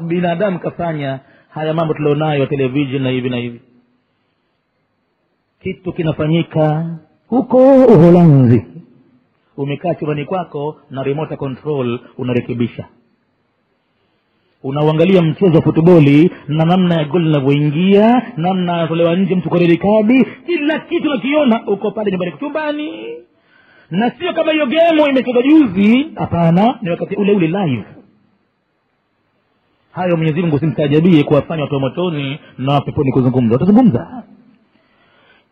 Binadamu 0.00 0.58
kafanya 0.58 1.20
haya 1.48 1.74
mambo 1.74 1.94
tulionayo 1.94 2.46
television 2.46 3.02
na 3.02 3.10
hivi 3.10 3.30
na 3.30 3.36
hivi? 3.36 3.60
Kitu 5.62 5.92
kinafanyika 5.92 6.86
huko 7.28 7.56
uholanzi. 7.84 8.66
Umekaa 9.56 9.94
chumbani 9.94 10.24
kwako 10.24 10.76
na 10.90 11.02
remote 11.02 11.36
control 11.36 12.00
unarekebisha. 12.18 12.84
Unauangalia 14.62 15.22
mchezo 15.22 15.56
wa 15.56 15.62
futboli 15.62 16.30
na 16.48 16.64
namna 16.64 16.94
ya 16.94 17.04
goli 17.04 17.24
linavyoingia 17.24 18.32
namna 18.36 18.74
anatolewa 18.74 19.16
nje 19.16 19.34
mtu 19.34 19.48
kwa 19.48 19.58
kila 20.46 20.78
kitu 20.78 21.08
nakiona 21.08 21.66
uko 21.66 21.90
pale 21.90 22.10
nyumbani 22.10 22.32
chumbani. 22.40 22.90
Na 23.90 24.10
sio 24.10 24.32
kama 24.32 24.52
hiyo 24.52 24.66
gemo 24.66 25.08
imecheza 25.08 25.42
juzi. 25.42 26.10
Hapana 26.14 26.78
ni 26.82 26.90
wakati 26.90 27.14
ule 27.16 27.32
ule 27.32 27.46
live 27.46 27.84
hayo 29.98 30.16
mwenyezi 30.16 30.40
mungu 30.40 30.58
simtajabie 30.58 31.24
kuwafanya 31.24 31.62
watu 31.62 31.74
wa 31.74 31.80
motoni 31.80 32.38
na 32.58 32.72
wapeponi 32.72 33.12
kuzungumza. 33.12 33.54
Watazungumza. 33.54 34.22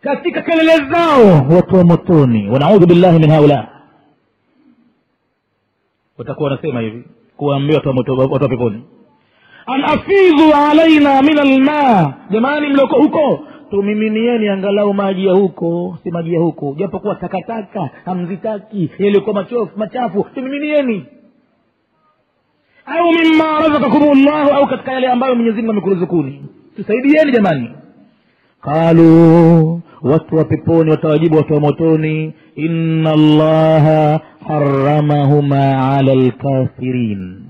Katika 0.00 0.42
kelele 0.42 0.76
zao 0.90 1.46
watu 1.56 1.74
wa 1.76 1.84
motoni 1.84 2.48
wanaudhu 2.50 2.86
billahi 2.86 3.18
min 3.18 3.30
haula. 3.30 3.68
Watakuwa 6.18 6.50
wanasema 6.50 6.80
hivi 6.80 7.04
kuwaambia 7.36 7.76
watu 7.76 7.88
wa 8.32 8.48
peponi. 8.48 8.82
An 9.66 9.84
afidhu 9.84 10.54
alaina 10.70 11.22
min 11.22 11.38
alma. 11.38 12.14
Jamani 12.30 12.68
mlioko 12.68 12.96
huko 12.96 13.40
tumiminieni 13.70 14.48
angalau 14.48 14.94
maji 14.94 15.26
ya 15.26 15.32
huko 15.32 15.98
si 16.02 16.10
maji 16.10 16.34
ya 16.34 16.40
huko. 16.40 16.74
Japokuwa 16.78 17.14
takataka 17.14 17.90
hamzitaki 18.04 18.90
yaliyokuwa 18.98 19.46
machafu 19.76 20.26
tumiminieni 20.34 21.06
au 22.86 23.12
mima 23.12 23.60
razakakum 23.60 24.18
llahu 24.24 24.50
au 24.50 24.66
katika 24.66 24.92
yale 24.92 25.06
ambayo 25.08 25.34
mwenyezi 25.34 25.56
mungu 25.56 25.70
amekuruzukuni 25.70 26.44
tusaidieni 26.76 27.32
jamani. 27.32 27.70
Qalu 28.60 29.80
watu 30.02 30.36
wa 30.36 30.44
peponi 30.44 30.90
watawajibu 30.90 31.36
watu 31.36 31.54
wa 31.54 31.60
motoni 31.60 32.34
inna 32.56 33.10
allaha 33.12 34.20
haramahuma 34.48 35.92
ala 35.96 36.14
lkafirin 36.14 37.42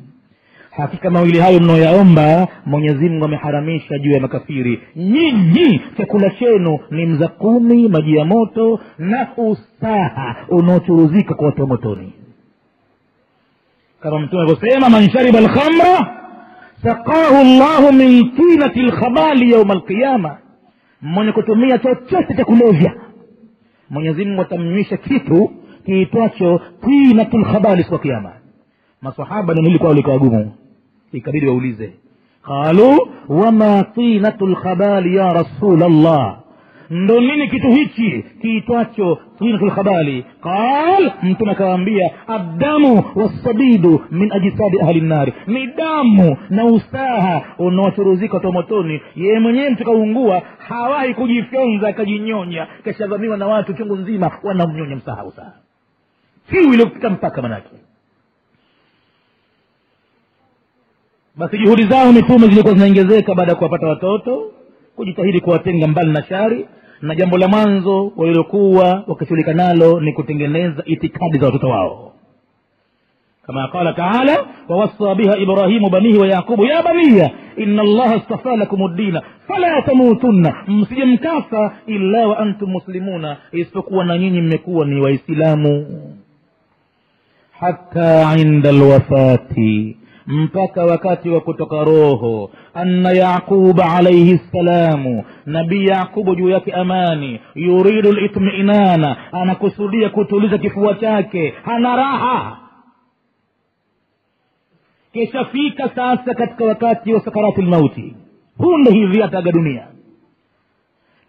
hakika 0.71 1.11
mawili 1.11 1.39
hayo 1.39 1.61
mnaoyaomba 1.61 2.49
mwenyezimngu 2.67 3.25
ameharamisha 3.25 3.99
juu 3.99 4.11
ya 4.11 4.21
makafiri. 4.21 4.81
Nyinyi 4.97 5.81
chakula 5.97 6.31
chenu 6.31 6.79
ni 6.91 7.07
mzakumi 7.07 7.89
maji 7.89 8.17
ya 8.17 8.25
moto 8.25 8.81
na 8.99 9.29
usaha 9.37 10.37
unaochuruzika 10.49 11.35
kwa 11.35 11.47
watu 11.47 11.61
wa 11.63 11.69
motoni 11.69 12.13
kama 14.01 14.19
mtume 14.19 14.43
alivyosema 14.43 14.89
man 14.89 15.11
shariba 15.11 15.41
lkhamra 15.41 16.17
saqahu 16.83 17.45
llahu 17.45 17.93
min 17.93 18.31
tinati 18.37 18.83
lkhabali 18.83 19.53
yauma 19.53 19.75
alqiyama 19.75 20.37
mwenye 21.03 21.33
kutumia 21.33 21.79
chochote 21.79 22.35
cha 22.37 22.45
kulevya 22.45 22.95
mwenyezi 23.91 24.25
mungu 24.25 24.43
atamnywisha 24.43 24.97
kitu 24.97 25.51
kiitwacho 25.87 26.61
tinatu 26.85 27.39
lkhabali 27.39 27.83
siku 27.83 27.95
ya 27.95 28.01
kiama 28.01 28.33
masahaba 29.03 29.55
neno 29.55 29.67
hili 29.67 29.79
kwao 29.79 29.95
likawa 29.95 30.19
gumu 30.19 30.53
ikabidi 31.13 31.47
waulize 31.47 31.93
qalu 32.43 33.09
wama 33.29 33.85
tinatu 33.95 34.47
lkhabali 34.47 35.17
ya 35.17 35.33
rasul 35.33 35.79
llah 35.79 36.39
ndo 36.91 37.21
nini 37.21 37.49
kitu 37.49 37.69
hichi 37.71 38.25
kiitwacho 38.41 39.19
tinatu 39.39 39.67
lkhabali 39.67 40.25
qal 40.43 41.13
mtume 41.23 41.53
akawaambia 41.53 42.11
addamu 42.29 43.05
wassabidu 43.15 44.05
min 44.11 44.33
ajisadi 44.33 44.81
ahli 44.81 45.01
nnari 45.01 45.33
ni 45.47 45.67
damu 45.67 46.37
na 46.51 46.65
usaha 46.65 47.43
unaochuruzika 47.59 48.37
wa 48.37 48.53
motoni 48.53 49.01
yeye 49.17 49.39
mwenyewe 49.41 49.71
mtu 49.71 49.85
kaungua 49.85 50.43
hawahi 50.59 51.15
kujifyonza 51.15 51.89
akajinyonya. 51.89 52.67
Kashavamiwa 52.85 53.37
na 53.37 53.47
watu 53.47 53.73
chungu 53.75 53.97
nzima 53.97 54.31
wanamnyonya 54.43 54.97
msaha 54.97 55.25
usaha. 55.25 55.53
Kiu 56.51 56.73
iliyopita 56.73 57.11
mpaka 57.11 57.43
manake. 57.43 57.71
Basi 61.37 61.59
juhudi 61.59 61.83
zao 61.83 62.13
mitume 62.13 62.49
zilikuwa 62.49 62.75
zinaongezeka 62.75 63.35
baada 63.35 63.53
ya 63.53 63.59
kuwapata 63.59 63.87
watoto 63.87 64.53
kujitahidi 64.97 65.41
kuwatenga 65.41 65.87
mbali 65.89 66.11
na 66.13 66.23
shari 66.23 66.67
na 67.03 67.15
jambo 67.15 67.39
la 67.39 67.49
mwanzo 67.49 68.13
walilokuwa 68.17 69.05
wakishughulika 69.07 69.53
nalo 69.55 70.01
ni 70.01 70.13
kutengeneza 70.13 70.83
itikadi 70.87 71.39
za 71.39 71.47
watoto 71.47 71.69
wao. 71.69 72.13
Kama 73.47 73.69
qala 73.69 73.93
taala 73.93 74.47
wawasa 74.69 75.15
biha 75.15 75.37
ibrahimu 75.39 75.91
banihi 75.91 76.19
wa 76.19 76.27
yaqubu 76.27 76.65
ya 76.65 76.83
baniya 76.83 77.31
ina 77.57 77.83
allaha 77.83 78.21
stafa 78.21 78.57
lakum 78.57 78.93
ddina 78.95 79.23
fala 79.49 79.83
tamutunna 79.83 80.55
msije 80.67 81.05
mkafa 81.05 81.77
illa 81.87 82.27
wa 82.29 82.39
antum 82.39 82.71
muslimuna 82.71 83.37
isipokuwa 83.53 84.05
na 84.05 84.19
nyinyi 84.19 84.41
mmekuwa 84.41 84.87
ni 84.87 85.01
waislamu. 85.01 85.87
Hata 87.61 88.37
inda 88.39 88.73
lwafati 88.73 89.97
mpaka 90.27 90.85
wakati 90.85 91.29
wa 91.31 91.41
kutoka 91.41 91.85
roho. 91.85 92.51
Anna 92.75 93.13
yaquba 93.13 93.95
alaihi 93.95 94.39
ssalamu 94.39 95.25
nabii 95.47 95.85
yaqubu 95.87 96.35
juu 96.35 96.49
yake 96.49 96.73
amani. 96.73 97.41
Yuridu 97.55 98.13
litminana 98.13 99.33
anakusudia 99.33 100.09
kutuliza 100.11 100.59
kifua 100.59 100.95
chake. 100.95 101.55
Hana 101.65 101.97
raha. 101.97 102.59
Kishafika 105.13 105.89
sasa 105.95 106.35
katika 106.35 106.65
wakati 106.65 107.13
wa 107.13 107.21
sakarati 107.21 107.63
lmauti 107.63 108.15
punde 108.59 108.91
hivi 108.91 109.23
ataga 109.23 109.53
dunia. 109.53 109.87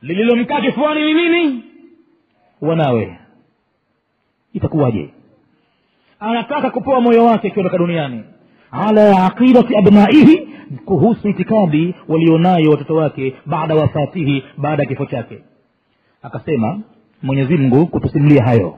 Lililomkaa 0.02 0.62
kifuani 0.62 1.14
ni 1.14 1.14
nini? 1.30 1.64
Wanawe. 2.62 3.20
Itakuwaje? 4.54 5.10
Anataka 6.20 6.70
kupoa 6.70 7.02
moyo 7.02 7.26
wake 7.26 7.48
akiondoka 7.48 7.78
duniani 7.78 8.24
ala 8.72 9.26
aqidati 9.26 9.76
abnaihi 9.78 10.48
kuhusu 10.86 11.28
itikadi 11.30 11.96
walionayo 12.08 12.72
watoto 12.72 12.96
wake 12.96 13.36
baada 13.46 13.76
wafatihi 13.76 14.44
baada 14.58 14.84
ya 14.84 14.90
kifo 14.90 15.06
chake. 15.06 15.40
Akasema 16.22 16.80
mwenyezi 17.24 17.58
mungu 17.58 17.88
kutusimulia 17.88 18.44
hayo. 18.44 18.78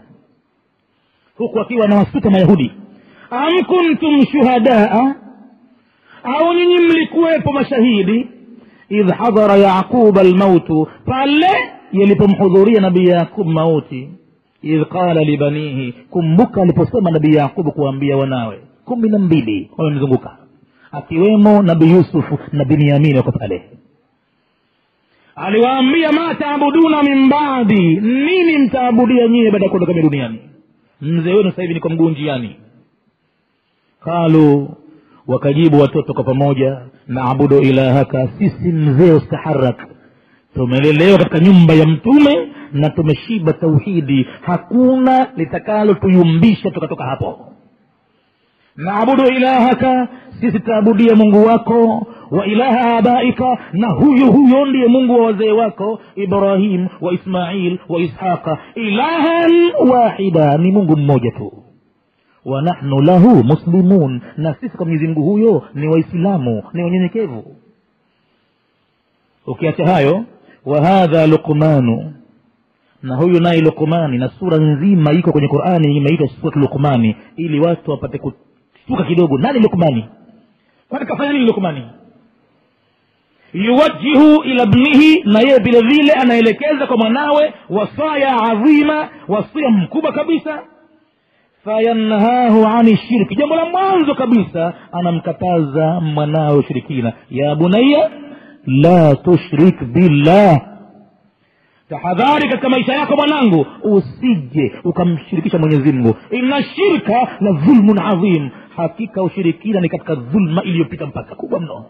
Huku 1.37 1.59
akiwa 1.59 1.85
anawasuta 1.85 2.29
mayahudi 2.29 2.71
am 3.31 3.63
kuntum 3.65 4.25
shuhadaa? 4.25 5.15
Au 6.23 6.53
nyinyi 6.53 6.77
mlikuwepo 6.79 7.51
mashahidi? 7.53 8.27
Idh 8.89 9.09
hadhara 9.11 9.55
yaquba 9.55 10.23
lmautu 10.23 10.87
pale 11.05 11.47
yalipomhudhuria 11.91 12.81
nabii 12.81 13.07
yaqub 13.07 13.47
mauti. 13.47 14.09
Idh 14.63 14.83
qala 14.87 15.23
libanihi 15.23 15.91
kumbuka 16.09 16.61
aliposema 16.61 17.11
nabii 17.11 17.35
yaqubu 17.35 17.71
kuwaambia 17.71 18.17
wanawe 18.17 18.59
kumi 18.89 19.09
na 19.09 19.19
mbili. 19.19 19.71
Wamemzunguka. 19.77 20.37
Akiwemo 20.91 21.61
nabi 21.61 21.91
yusufu 21.91 22.39
na 22.51 22.65
binyamini 22.65 23.17
wako 23.17 23.31
pale. 23.31 23.69
Aliwaambia 25.35 26.11
ma 26.11 26.35
taabuduna 26.35 27.03
min 27.03 27.29
nini 28.01 28.57
mtaabudia 28.57 29.27
nyie 29.27 29.51
baada 29.51 29.65
ya 29.65 29.69
kuondoka 29.69 29.93
mi 29.93 30.01
duniani? 30.01 30.39
Mzee 31.01 31.33
wenu 31.33 31.49
sasa 31.49 31.61
hivi 31.61 31.73
niko 31.73 31.89
mguu 31.89 32.09
njiani. 32.09 32.55
Qalu 34.03 34.69
wakajibu 35.27 35.79
watoto 35.79 36.13
kwa 36.13 36.23
pamoja 36.23 36.81
naabudu 37.07 37.59
ilahaka 37.59 38.27
sisi 38.37 38.71
mzee 38.71 39.11
ustaharak. 39.13 39.87
Tumelelewa 40.53 41.17
katika 41.17 41.39
nyumba 41.39 41.73
ya 41.73 41.87
mtume 41.87 42.49
na 42.73 42.89
tumeshiba 42.89 43.53
tauhidi. 43.53 44.27
Hakuna 44.41 45.27
litakalo 45.37 45.93
tuyumbisha 45.93 46.71
tukatoka 46.71 47.03
hapo 47.03 47.53
naabudu 48.83 49.27
ilahaka 49.27 50.07
sisi 50.41 50.59
taabudia 50.59 51.15
mungu 51.15 51.45
wako. 51.45 52.07
Wa 52.31 52.45
ilaha 52.45 52.97
abaika 52.97 53.57
na 53.73 53.87
huyo 53.87 54.31
huyo 54.31 54.65
ndiye 54.65 54.87
mungu 54.87 55.13
wa 55.13 55.25
wazee 55.25 55.51
wako. 55.51 55.99
Ibrahim 56.15 56.87
wa 57.01 57.13
ismail 57.13 57.79
wa 57.89 57.99
ishaqa. 57.99 58.57
Ilahan 58.75 59.51
wahida 59.91 60.57
ni 60.57 60.71
mungu 60.71 60.97
mmoja 60.97 61.31
tu. 61.31 61.53
Wa 62.45 62.61
nahnu 62.61 63.01
lahu 63.01 63.43
muslimun 63.43 64.21
na 64.37 64.53
sisi 64.53 64.77
kwa 64.77 64.85
mwenyezi 64.85 65.07
mungu 65.07 65.21
huyo 65.23 65.63
ni 65.75 65.87
waislamu 65.87 66.63
ni 66.73 66.83
wanyenyekevu. 66.83 67.55
Ukiacha 69.47 69.87
hayo 69.87 70.23
wa 70.65 70.81
hadha 70.85 71.27
luqmanu 71.27 72.13
na 73.03 73.15
huyu 73.15 73.39
naye 73.39 73.61
luqmani 73.61 74.17
na 74.17 74.29
sura 74.29 74.57
nzima 74.57 75.11
iko 75.13 75.31
kwenye 75.31 75.47
qurani 75.47 75.97
imeitwa 75.97 76.27
surat 76.27 76.55
luqmani 76.55 77.15
ili 77.35 77.59
watu 77.59 77.91
wapate 77.91 78.17
kushtuka 78.89 79.03
kidogo. 79.03 79.37
Nani 79.37 79.59
lukmani 79.59 80.05
kwani 80.89 81.05
kafanya 81.05 81.33
nini 81.33 81.45
lukmani 81.45 81.83
yuwajihu 83.53 84.43
ila 84.43 84.65
bnihi 84.65 85.23
na 85.25 85.39
yeye 85.39 85.57
vile 85.59 85.81
vile 85.81 86.13
anaelekeza 86.13 86.87
kwa 86.87 86.97
mwanawe 86.97 87.53
wasaya 87.69 88.37
adhima 88.43 89.09
wasia 89.27 89.69
mkubwa 89.69 90.11
kabisa. 90.11 90.59
Fayanhahu 91.65 92.65
ani 92.67 92.97
shirki. 92.97 93.35
Jambo 93.35 93.55
la 93.55 93.65
mwanzo 93.65 94.15
kabisa 94.15 94.73
anamkataza 94.91 95.99
mwanawe 96.01 96.57
ushirikina 96.57 97.13
ya 97.31 97.55
bunaya 97.55 98.09
la 98.65 99.15
tushrik 99.15 99.83
billah 99.83 100.61
tahadhari 101.89 102.49
katika 102.49 102.69
maisha 102.69 102.93
yako 102.93 103.15
mwanangu 103.15 103.65
usije 103.83 104.71
ukamshirikisha 104.83 105.57
mwenyezi 105.57 105.91
mungu. 105.91 106.15
Inna 106.31 106.63
shirka 106.63 107.27
la 107.39 107.51
dhulmun 107.51 107.99
adhim 107.99 108.49
hakika 108.75 109.23
ushirikina 109.23 109.79
ni 109.81 109.89
katika 109.89 110.15
dhulma 110.15 110.63
iliyopita 110.63 111.05
mpaka 111.05 111.35
kubwa 111.35 111.59
mno. 111.59 111.85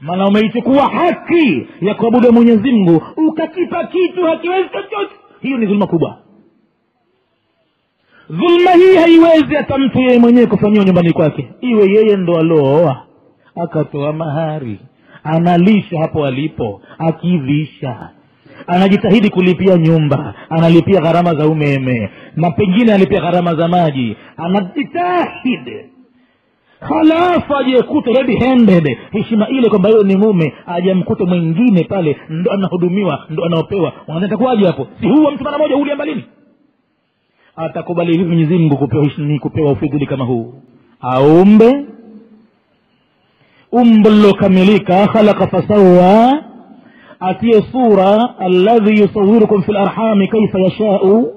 Maana 0.00 0.26
umeichukua 0.28 0.82
haki 0.88 1.66
ya 1.80 1.94
kuabudu 1.94 2.32
mwenyezi 2.32 2.72
mungu 2.72 3.02
ukakipa 3.28 3.84
kitu 3.86 4.24
hakiwezi 4.26 4.68
chochote. 4.68 5.14
Hiyo 5.40 5.58
ni 5.58 5.66
dhulma 5.66 5.86
kubwa. 5.86 6.18
Dhulma 8.30 8.70
hii 8.70 8.96
haiwezi 8.96 9.54
hata 9.54 9.78
mtu 9.78 9.98
yeye 10.00 10.18
mwenyewe 10.18 10.46
kufanyiwa 10.46 10.84
nyumbani 10.84 11.12
kwake. 11.12 11.48
Iwe 11.60 11.86
yeye 11.90 12.16
ndo 12.16 12.38
alooa 12.38 13.02
akatoa 13.62 14.12
mahari 14.12 14.78
analisha 15.28 16.00
hapo 16.00 16.26
alipo 16.26 16.82
akivisha 16.98 18.10
anajitahidi 18.66 19.30
kulipia 19.30 19.76
nyumba 19.76 20.34
analipia 20.50 21.00
gharama 21.00 21.34
za 21.34 21.46
umeme 21.48 22.10
na 22.36 22.50
pengine 22.50 22.92
analipia 22.92 23.20
gharama 23.20 23.54
za 23.54 23.68
maji. 23.68 24.16
Anajitahidi. 24.36 25.76
Halafu 26.80 27.56
ajekute 27.56 28.12
red 28.12 28.38
handed 28.42 28.98
heshima 29.10 29.48
ile 29.48 29.68
kwamba 29.68 29.88
yule 29.88 30.04
ni 30.14 30.16
mume 30.16 30.52
ajamkute 30.66 31.24
mwingine 31.24 31.84
pale 31.84 32.16
ndo 32.28 32.52
anahudumiwa 32.52 33.26
ndo 33.30 33.44
anaopewa. 33.44 33.92
Wanatakuwaje 34.08 34.66
hapo? 34.66 34.86
Si 35.00 35.06
huwa 35.08 35.32
mtu 35.32 35.44
mara 35.44 35.58
moja 35.58 35.76
uliamba 35.76 36.04
lini? 36.04 36.24
Atakubali 37.56 38.12
hivi 38.12 38.24
mwenyezi 38.24 38.58
kupewa 39.38 39.74
kupewa 39.74 40.06
kama 40.06 40.24
huu. 40.24 40.54
Aumbe 41.00 41.84
umbo 43.72 44.10
lilokamilika 44.10 45.06
khalaqa 45.06 45.46
fasawa 45.46 46.42
atie 47.20 47.62
sura 47.72 48.34
alladhi 48.38 49.00
yusawirukum 49.00 49.62
fi 49.62 49.72
larhami 49.72 50.28
kaifa 50.28 50.58
yashau. 50.60 51.34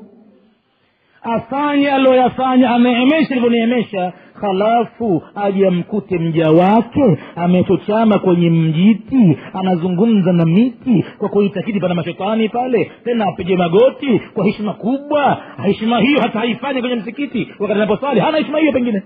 Afanye 1.23 1.91
aliyoyafanya 1.91 2.69
aneemesha 2.71 3.31
alivyoneemesha 3.31 4.13
halafu 4.41 5.21
aje 5.35 5.67
amkute 5.67 6.17
mja 6.19 6.51
wake 6.51 7.17
amechochama 7.35 8.19
kwenye 8.19 8.49
mjiti 8.49 9.37
anazungumza 9.53 10.33
na 10.33 10.45
miti 10.45 11.05
kwa 11.17 11.29
kuitakidi 11.29 11.79
pana 11.79 11.95
mashetani 11.95 12.49
pale 12.49 12.91
tena 13.03 13.25
apige 13.27 13.57
magoti 13.57 14.19
kwa 14.33 14.45
heshima 14.45 14.73
kubwa 14.73 15.37
heshima 15.63 15.99
hiyo 16.01 16.21
hata 16.21 16.39
haifanyi 16.39 16.79
kwenye 16.81 16.95
msikiti 16.95 17.47
wakati 17.59 17.79
anaposali 17.81 18.19
hana 18.19 18.37
heshima 18.37 18.59
hiyo 18.59 18.71
pengine 18.71 19.03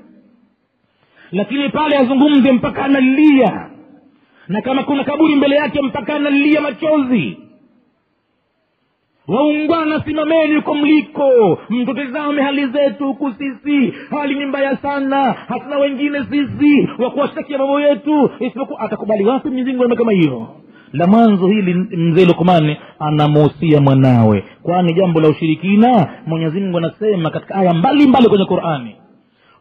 lakini 1.31 1.69
pale 1.69 1.97
azungumze 1.97 2.51
mpaka 2.51 2.85
analia. 2.85 3.69
Na 4.47 4.61
kama 4.61 4.83
kuna 4.83 5.03
kaburi 5.03 5.35
mbele 5.35 5.55
yake 5.55 5.81
mpaka 5.81 6.15
analia 6.15 6.61
machozi. 6.61 7.37
Waungwana 9.27 10.03
simameni 10.05 10.55
huko 10.55 10.75
mliko. 10.75 11.59
Mtutizame 11.69 12.41
hali 12.41 12.67
zetu 12.67 13.05
huku 13.05 13.31
sisi. 13.33 13.93
Hali 14.09 14.35
ni 14.35 14.45
mbaya 14.45 14.77
sana. 14.77 15.33
Hatuna 15.47 15.77
wengine 15.77 16.19
sisi. 16.31 16.89
Wa 16.99 17.11
kuwashtakia 17.11 17.57
mambo 17.57 17.81
yetu. 17.81 18.29
Isipokuwa 18.39 18.79
atakubali 18.79 19.25
wapi 19.25 19.49
mwenyezi 19.49 19.95
kama 19.95 20.11
hiyo? 20.11 20.47
La 20.93 21.07
mwanzo 21.07 21.47
hili 21.47 21.73
mzee 21.73 22.25
lukmani 22.25 22.77
anamuhusia 22.99 23.81
mwanawe. 23.81 24.43
Kwani 24.63 24.93
jambo 24.93 25.21
la 25.21 25.27
ushirikina? 25.29 26.07
Mwenyezi 26.27 26.59
mungu 26.59 26.77
anasema 26.77 27.29
katika 27.29 27.55
aya 27.55 27.73
mbalimbali 27.73 28.29
kwenye 28.29 28.45
qurani 28.45 28.95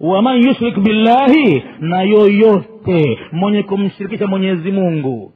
waman 0.01 0.43
yushrik 0.43 0.79
billahi 0.79 1.65
na 1.81 2.03
yoyote 2.03 3.19
mwenye 3.33 3.63
kumshirikisha 3.63 4.27
mwenyezi 4.27 4.73
mungu 4.73 5.33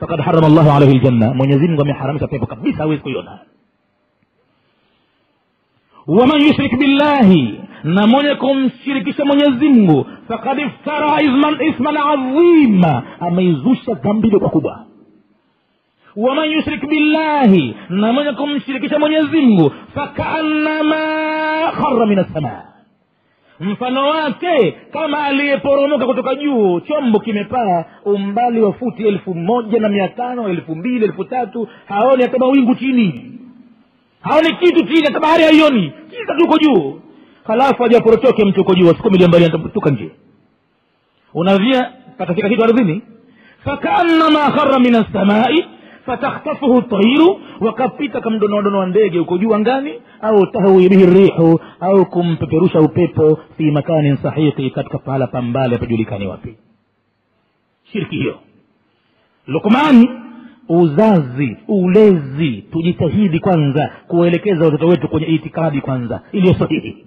fakad 0.00 0.20
harama 0.20 0.48
llahu 0.48 0.70
alaihi 0.70 0.98
ljanna 0.98 1.34
mwenyezi 1.34 1.68
mungu 1.68 1.82
ameharamisha 1.82 2.26
pepo 2.26 2.46
kabisa 2.46 2.78
hawezi 2.78 3.02
kuiona 3.02 3.38
waman 6.06 6.40
yushrik 6.42 6.78
billahi 6.78 7.60
na 7.84 8.06
mwenye 8.06 8.34
kumshirikisha 8.34 9.24
mwenyezi 9.24 9.68
mungu 9.68 10.06
fakad 10.28 10.58
iftara 10.58 11.22
isman 11.68 11.96
adhima 11.96 13.02
ameizusha 13.20 13.94
dhambi 13.94 14.26
iliyokuwa 14.26 14.50
kubwa 14.50 14.86
waman 16.16 16.50
yushrik 16.50 16.88
billahi 16.88 17.74
na 17.88 18.12
mwenye 18.12 18.32
kumshirikisha 18.32 18.98
mwenyezi 18.98 19.40
mungu 19.40 19.72
fakaannama 19.94 20.96
khara 21.80 22.06
min 22.06 22.18
assamaa 22.18 22.62
mfano 23.62 24.08
wake 24.08 24.76
kama 24.92 25.24
aliyeporomoka 25.24 26.06
kutoka 26.06 26.34
juu 26.34 26.80
chombo 26.80 27.20
kimepaa 27.20 27.84
umbali 28.04 28.60
wa 28.60 28.72
futi 28.72 29.06
elfu 29.08 29.34
moja 29.34 29.80
na 29.80 29.88
mia 29.88 30.08
tano 30.08 30.48
elfu 30.48 30.74
mbili 30.76 31.04
elfu 31.04 31.24
tatu 31.24 31.68
haoni 31.88 32.22
hata 32.22 32.38
mawingu 32.38 32.74
chini. 32.74 33.32
Haoni 34.20 34.54
kitu 34.56 34.86
chini 34.86 35.04
hata 35.06 35.20
bahari 35.20 35.42
haioni. 35.44 35.92
Kisa 36.10 36.34
tuko 36.38 36.58
juu. 36.58 37.00
Halafu 37.44 37.84
ajaporotoke 37.84 38.44
mtu 38.44 38.60
uko 38.60 38.74
juu 38.74 38.86
siku 38.88 39.10
milioni 39.10 39.28
mbali 39.28 39.44
anatuka 39.44 39.90
nje. 39.90 40.10
Unavia 41.34 41.92
patafika 42.18 42.48
kitu 42.48 42.64
ardhini? 42.64 43.02
Fakaannama 43.64 44.50
khara 44.50 44.78
min 44.78 44.94
assamai 44.94 45.64
fatakhtafuhu 46.06 46.82
tairu 46.82 47.40
wakapita 47.60 48.20
kamdonoadonoa 48.20 48.86
ndege 48.86 49.18
huko 49.18 49.38
juu 49.38 49.54
angani 49.54 49.92
au 50.20 50.46
tahwi 50.46 50.88
bihi 50.88 51.06
rihu 51.06 51.60
au 51.80 52.06
kumpeperusha 52.06 52.80
upepo 52.80 53.38
fi 53.56 53.70
makanin 53.70 54.16
sahiqi 54.16 54.70
katika 54.70 54.98
pahala 54.98 55.26
pambale 55.26 55.78
pajulikani 55.78 56.26
wapi. 56.26 56.56
Shirki 57.92 58.16
hiyo. 58.16 58.38
Lukmani 59.46 60.10
uzazi 60.68 61.56
ulezi 61.68 62.62
tujitahidi 62.72 63.40
kwanza 63.40 63.90
kuwaelekeza 64.08 64.64
watoto 64.64 64.86
wetu 64.86 65.08
kwenye 65.08 65.26
itikadi 65.26 65.80
kwanza 65.80 66.22
iliyo 66.32 66.54
sahihi. 66.54 67.06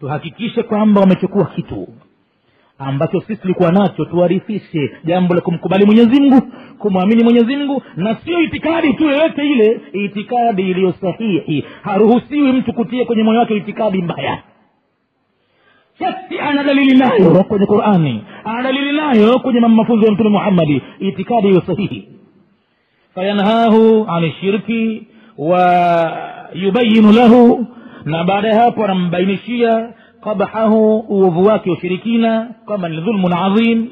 Tuhakikishe 0.00 0.62
kwamba 0.62 1.00
wamechukua 1.00 1.44
kitu 1.44 1.88
ambacho 2.78 3.20
sisi 3.20 3.36
tulikuwa 3.42 3.72
nacho 3.72 4.04
tuwarifishe. 4.04 4.90
Jambo 5.04 5.34
la 5.34 5.40
kumkubali 5.40 5.84
mwenyezi 5.86 6.20
mungu 6.20 6.42
kumwamini 6.78 7.24
mwenyezi 7.24 7.56
mungu 7.56 7.82
na 7.96 8.14
sio 8.24 8.40
itikadi 8.40 8.92
tu 8.94 9.04
yoyote 9.04 9.46
ile 9.50 9.80
itikadi 9.92 10.70
iliyo 10.70 10.92
sahihi. 10.92 11.64
Haruhusiwi 11.82 12.52
mtu 12.52 12.72
kutia 12.72 13.04
kwenye 13.04 13.22
moyo 13.22 13.38
wake 13.40 13.56
itikadi 13.56 14.02
mbaya. 14.02 14.42
Shati 15.98 16.38
ana 16.40 16.62
dalili 16.64 16.94
nayo 16.98 17.44
kwenye 17.44 17.66
qurani 17.66 18.24
ana 18.44 18.62
dalili 18.62 18.92
nayo 18.92 19.38
kwenye 19.38 19.60
mafunzo 19.60 20.06
ya 20.06 20.12
mtume 20.12 20.30
muhammadi 20.30 20.82
itikadi 21.00 21.46
iliyo 21.46 21.62
sahihi. 21.66 22.08
Fayanhahu 23.14 24.06
ani 24.08 24.32
shirki 24.40 25.06
wa 25.38 25.62
yubayinu 26.54 27.12
lahu 27.12 27.66
na 28.04 28.24
baada 28.24 28.48
ya 28.48 28.60
hapo 28.62 28.84
anambainishia 28.84 29.92
qabahahu 30.30 30.98
uovu 30.98 31.44
wake 31.44 31.70
ushirikina 31.70 32.48
kwamba 32.66 32.88
ni 32.88 33.00
dhulmun 33.00 33.32
adhim 33.32 33.86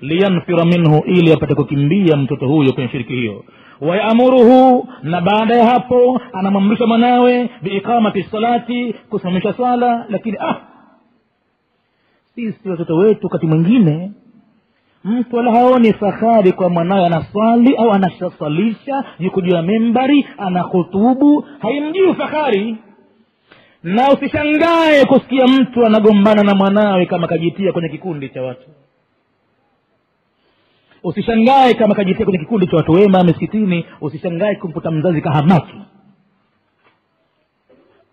liyanfira 0.00 0.64
minhu 0.64 1.02
ili 1.06 1.32
apate 1.32 1.54
kukimbia 1.54 2.16
mtoto 2.16 2.48
huyo 2.48 2.72
kwenye 2.72 2.88
shiriki 2.88 3.12
hiyo. 3.12 3.44
Wayamuruhu 3.80 4.88
na 5.02 5.20
baada 5.20 5.54
ya 5.56 5.66
hapo 5.66 6.20
anamwamrisha 6.32 6.86
mwanawe 6.86 7.50
biiqamati 7.62 8.22
salati 8.22 8.94
kusimamisha 9.10 9.52
swala 9.52 10.06
lakini 10.08 10.36
ah 10.40 10.56
sisi 12.34 12.68
watoto 12.70 12.96
wetu 12.96 13.20
wakati 13.26 13.46
mwingine 13.46 14.12
mtu 15.04 15.36
wala 15.36 15.52
haoni 15.52 15.92
fahari 15.92 16.52
kwa 16.52 16.68
mwanawe 16.68 17.06
anaswali 17.06 17.76
au 17.76 17.90
anashaswalisha 17.92 19.04
yuko 19.18 19.40
juu 19.40 19.56
ya 19.56 19.62
mimbari 19.62 20.26
anahutubu 20.38 21.44
haimjui 21.58 22.14
fahari 22.14 22.76
na 23.82 24.08
usishangae 24.12 25.04
kusikia 25.04 25.46
mtu 25.46 25.86
anagombana 25.86 26.42
na 26.42 26.54
mwanawe 26.54 27.06
kama 27.06 27.26
kajitia 27.28 27.72
kwenye 27.72 27.88
kikundi 27.88 28.28
cha 28.28 28.42
watu. 28.42 28.70
Usishangae 31.04 31.74
kama 31.74 31.94
kajitia 31.94 32.24
kwenye 32.24 32.38
kikundi 32.38 32.66
cha 32.66 32.76
watu 32.76 32.92
wema 32.92 33.24
misikitini. 33.24 33.86
Usishangae 34.00 34.54
kumkuta 34.56 34.90
mzazi 34.90 35.20
kahamaki. 35.20 35.74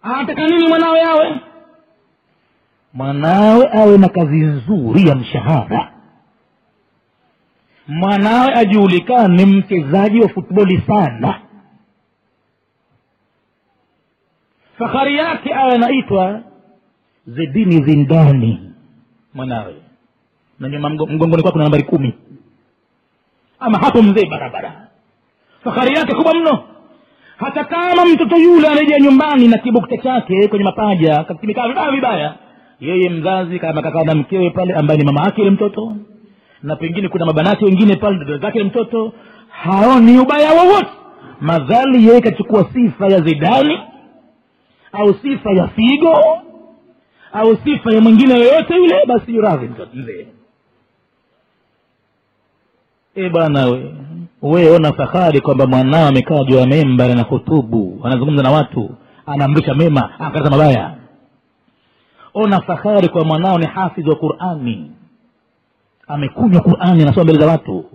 Anataka 0.01 0.47
nini 0.47 0.67
mwanawe 0.67 1.01
awe? 1.01 1.39
Mwanawe 2.93 3.69
awe 3.73 3.97
na 3.97 4.09
kazi 4.09 4.35
nzuri 4.37 5.07
ya 5.07 5.15
mshahara. 5.15 5.91
Mwanawe 7.87 8.53
ajulikane 8.55 9.45
mchezaji 9.45 10.19
wa 10.19 10.29
futboli 10.29 10.83
sana 10.87 11.41
fahari 14.79 15.17
yake 15.17 15.53
awe 15.53 15.71
anaitwa 15.75 16.41
zedini 17.27 17.83
zindani. 17.83 18.59
Mwanawe. 19.33 19.75
Na 20.59 20.69
nyuma 20.69 20.89
mgongoni 20.89 21.41
kwako 21.43 21.57
na 21.57 21.63
nambari 21.63 21.83
kumi. 21.83 22.13
Ama 23.59 23.77
hapo 23.77 24.01
mzee 24.03 24.25
barabara. 24.25 24.87
Fahari 25.63 25.95
yake 25.95 26.13
kubwa 26.15 26.33
mno. 26.35 26.63
Hata 27.37 27.63
kama 27.63 28.05
mtoto 28.05 28.35
yule 28.37 28.67
anarejea 28.67 28.99
nyumbani 28.99 29.47
na 29.47 29.57
kibukta 29.57 29.97
chake 29.97 30.47
kwenye 30.47 30.65
mapaja 30.65 31.23
kimekaa 31.23 31.67
vibaya 31.67 31.91
vibaya 31.91 32.33
yeye 32.79 33.09
mzazi 33.09 33.59
kama 33.59 33.81
kakaa 33.81 34.03
na 34.03 34.15
mkewe 34.15 34.49
pale 34.49 34.73
ambaye 34.73 34.99
ni 34.99 35.05
mama 35.05 35.21
yake 35.21 35.41
ile 35.41 35.49
mtoto 35.51 35.95
na 36.63 36.75
pengine 36.75 37.09
kuna 37.09 37.25
mabanati 37.25 37.65
wengine 37.65 37.95
pale 37.95 38.17
dada 38.19 38.37
zake 38.37 38.63
mtoto 38.63 39.13
haoni 39.49 40.19
ubaya 40.19 40.51
wowote. 40.51 40.89
Madhali 41.41 42.07
yeye 42.07 42.21
kachukua 42.21 42.65
sifa 42.73 43.07
ya 43.07 43.21
zidani 43.21 43.79
au 44.91 45.13
sifa 45.13 45.51
ya 45.51 45.67
figo 45.67 46.13
au 47.33 47.57
sifa 47.63 47.93
ya 47.93 48.01
mwingine 48.01 48.33
yoyote 48.33 48.75
yule 48.75 49.05
basi 49.07 49.35
yuradhi 49.35 49.69
mzee 49.93 50.27
e 53.15 53.29
bwana 53.29 53.65
we 53.65 53.95
we 54.41 54.69
ona 54.69 54.93
fahari 54.93 55.41
kwamba 55.41 55.67
mwanao 55.67 56.07
amekaa 56.07 56.43
juu 56.43 56.55
ya 56.55 56.67
membari 56.67 57.13
na 57.15 57.23
hutubu 57.23 58.01
anazungumza 58.03 58.43
na 58.43 58.51
watu 58.51 58.89
anaamrisha 59.25 59.73
mema 59.73 60.19
anakataza 60.19 60.49
mabaya. 60.49 60.95
Ona 62.33 62.61
fahari 62.61 63.09
kwa 63.09 63.25
mwanao 63.25 63.57
ni 63.57 63.65
hafidhi 63.65 64.09
wa 64.09 64.15
qurani. 64.15 64.91
Amekunywa 66.07 66.61
qurani 66.61 67.01
anasoma 67.01 67.23
mbele 67.23 67.39
za 67.39 67.47
watu. 67.47 67.85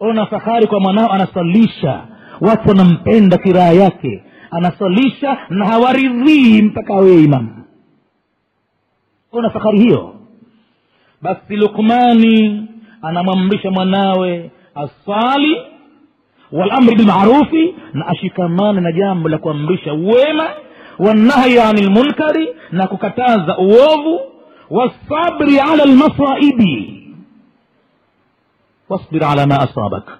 Ona 0.00 0.26
fahari 0.26 0.66
kwa 0.66 0.80
mwanao 0.80 1.12
anasalisha 1.12 2.02
watu 2.40 2.68
wanampenda 2.68 3.38
kiraha 3.38 3.72
yake 3.72 4.22
anasalisha 4.50 5.38
na 5.48 5.66
hawaridhii 5.66 6.62
mpaka 6.62 6.94
awe 6.94 7.22
imamu 7.24 7.64
ona 9.32 9.50
fahari 9.50 9.78
hiyo 9.80 10.14
basi 11.22 11.56
lukmani 11.56 12.66
anamwamrisha 13.02 13.70
mwanawe 13.70 14.50
asali 14.74 15.56
walamri 16.52 16.96
bilmarufi 16.96 17.74
na 17.92 18.06
ashikamane 18.06 18.80
na 18.80 18.92
jambo 18.92 19.28
la 19.28 19.38
kuamrisha 19.38 19.92
wema 19.92 20.50
wanahyi 20.98 21.58
ani 21.58 21.82
lmunkari 21.82 22.48
na 22.72 22.86
kukataza 22.86 23.58
uovu 23.58 24.20
wasabri 24.70 25.58
ala 25.58 25.84
lmasaibi 25.84 26.94
wasbir 28.88 29.24
ala 29.24 29.46
ma 29.46 29.60
asabak 29.60 30.18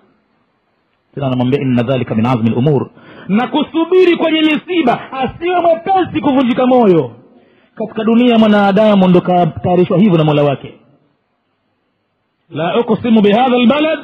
tena 1.15 1.27
anamwambia 1.27 1.61
inna 1.61 1.83
dhalika 1.83 2.15
min 2.15 2.27
azmi 2.27 2.51
lumur 2.51 2.91
na 3.28 3.48
kusubiri 3.48 4.16
kwenye 4.18 4.42
misiba 4.42 5.12
asiwe 5.12 5.60
mwepesi 5.62 6.22
kuvunjika 6.22 6.66
moyo 6.68 7.12
katika 7.76 8.04
dunia 8.04 8.38
mwanadamu 8.38 9.08
ndo 9.08 9.22
katayarishwa 9.22 9.98
hivyo 9.98 10.18
na 10.18 10.24
mola 10.24 10.44
wake 10.44 10.74
لا 12.50 12.80
أقسم 12.80 13.22
بهذا 13.22 13.56
البلد 13.58 14.00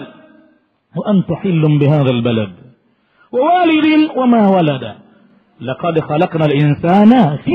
وأنت 0.95 1.31
حل 1.33 1.77
بهذا 1.79 2.09
البلد 2.09 2.49
ووالد 3.31 4.09
وما 4.15 4.47
ولد 4.49 4.95
لقد 5.61 5.99
خلقنا 5.99 6.45
الإنسان 6.45 7.37
في 7.37 7.53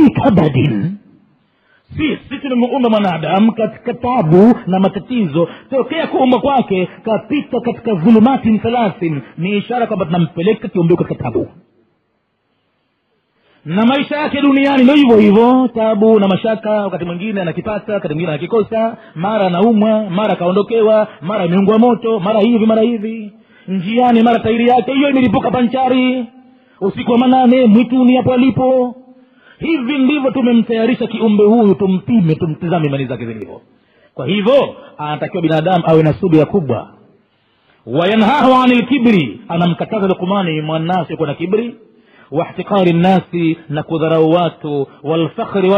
si 1.98 2.18
sisi 2.30 2.50
tumeumba 2.50 2.90
mwanadamu 2.90 3.52
katika 3.54 3.94
tabu 3.94 4.56
na 4.68 4.80
matatizo. 4.80 5.50
Tokea 5.70 6.08
kuumba 6.08 6.40
kwake 6.40 6.88
kapita 7.06 7.60
katika 7.62 7.94
dhulumati 7.94 8.52
mthalathin 8.52 9.22
ni 9.38 9.58
ishara 9.58 9.88
kwamba 9.88 10.06
tunampeleka 10.06 10.68
kiumbeo 10.68 10.98
katika 10.98 11.24
tabu. 11.24 11.48
Na 13.66 13.86
maisha 13.86 14.18
yake 14.18 14.42
duniani 14.42 14.84
ndo 14.84 14.94
hivyo 14.94 15.18
hivyo. 15.18 15.68
Tabu 15.76 16.20
na 16.20 16.28
mashaka 16.28 16.70
wakati 16.72 17.06
mwingine 17.06 17.42
anakipata 17.42 17.94
wakati 17.94 18.14
mwingine 18.14 18.32
anakikosa. 18.32 18.98
Mara 19.16 19.48
anaumwa 19.48 20.10
mara 20.10 20.34
akaondokewa 20.34 21.08
mara 21.22 21.44
ameungwa 21.44 21.80
moto 21.80 22.20
mara 22.20 22.40
hivi 22.40 22.66
mara 22.66 22.82
hivi. 22.82 23.34
Njiani 23.68 24.24
mara 24.24 24.40
tairi 24.40 24.68
yake. 24.68 24.94
Hiyo 24.94 25.10
imelipuka 25.10 25.52
panchari. 25.52 26.26
Usiku 26.82 27.12
wa 27.12 27.18
manane 27.18 27.66
mwituni 27.66 28.16
hapo 28.18 28.34
alipo 28.34 28.96
hivi 29.60 29.98
ndivyo 29.98 30.32
tumemtayarisha 30.32 31.08
kiumbe 31.08 31.44
huyu 31.44 31.76
tumpime 31.76 32.36
tumtizame 32.36 32.88
imani 32.88 33.06
zake 33.06 33.26
zilivyo 33.26 33.62
kwa 34.14 34.28
hivyo 34.28 34.76
anatakiwa 34.98 35.42
binadamu 35.42 35.84
awe 35.88 36.04
na 36.04 36.14
subira 36.14 36.46
kubwa. 36.46 36.94
Wayanhahu 37.86 38.54
ani 38.64 38.76
lkibri 38.76 39.42
anamkataza 39.48 40.08
lukumani 40.08 40.62
mwanasi 40.62 41.16
kuwa 41.16 41.28
na 41.28 41.34
kibri. 41.34 41.76
Wahtikari 42.32 42.94
nnasi 42.94 43.58
na 43.70 43.84
kudharau 43.84 44.30
watu. 44.32 44.88
Walfakhri 45.04 45.70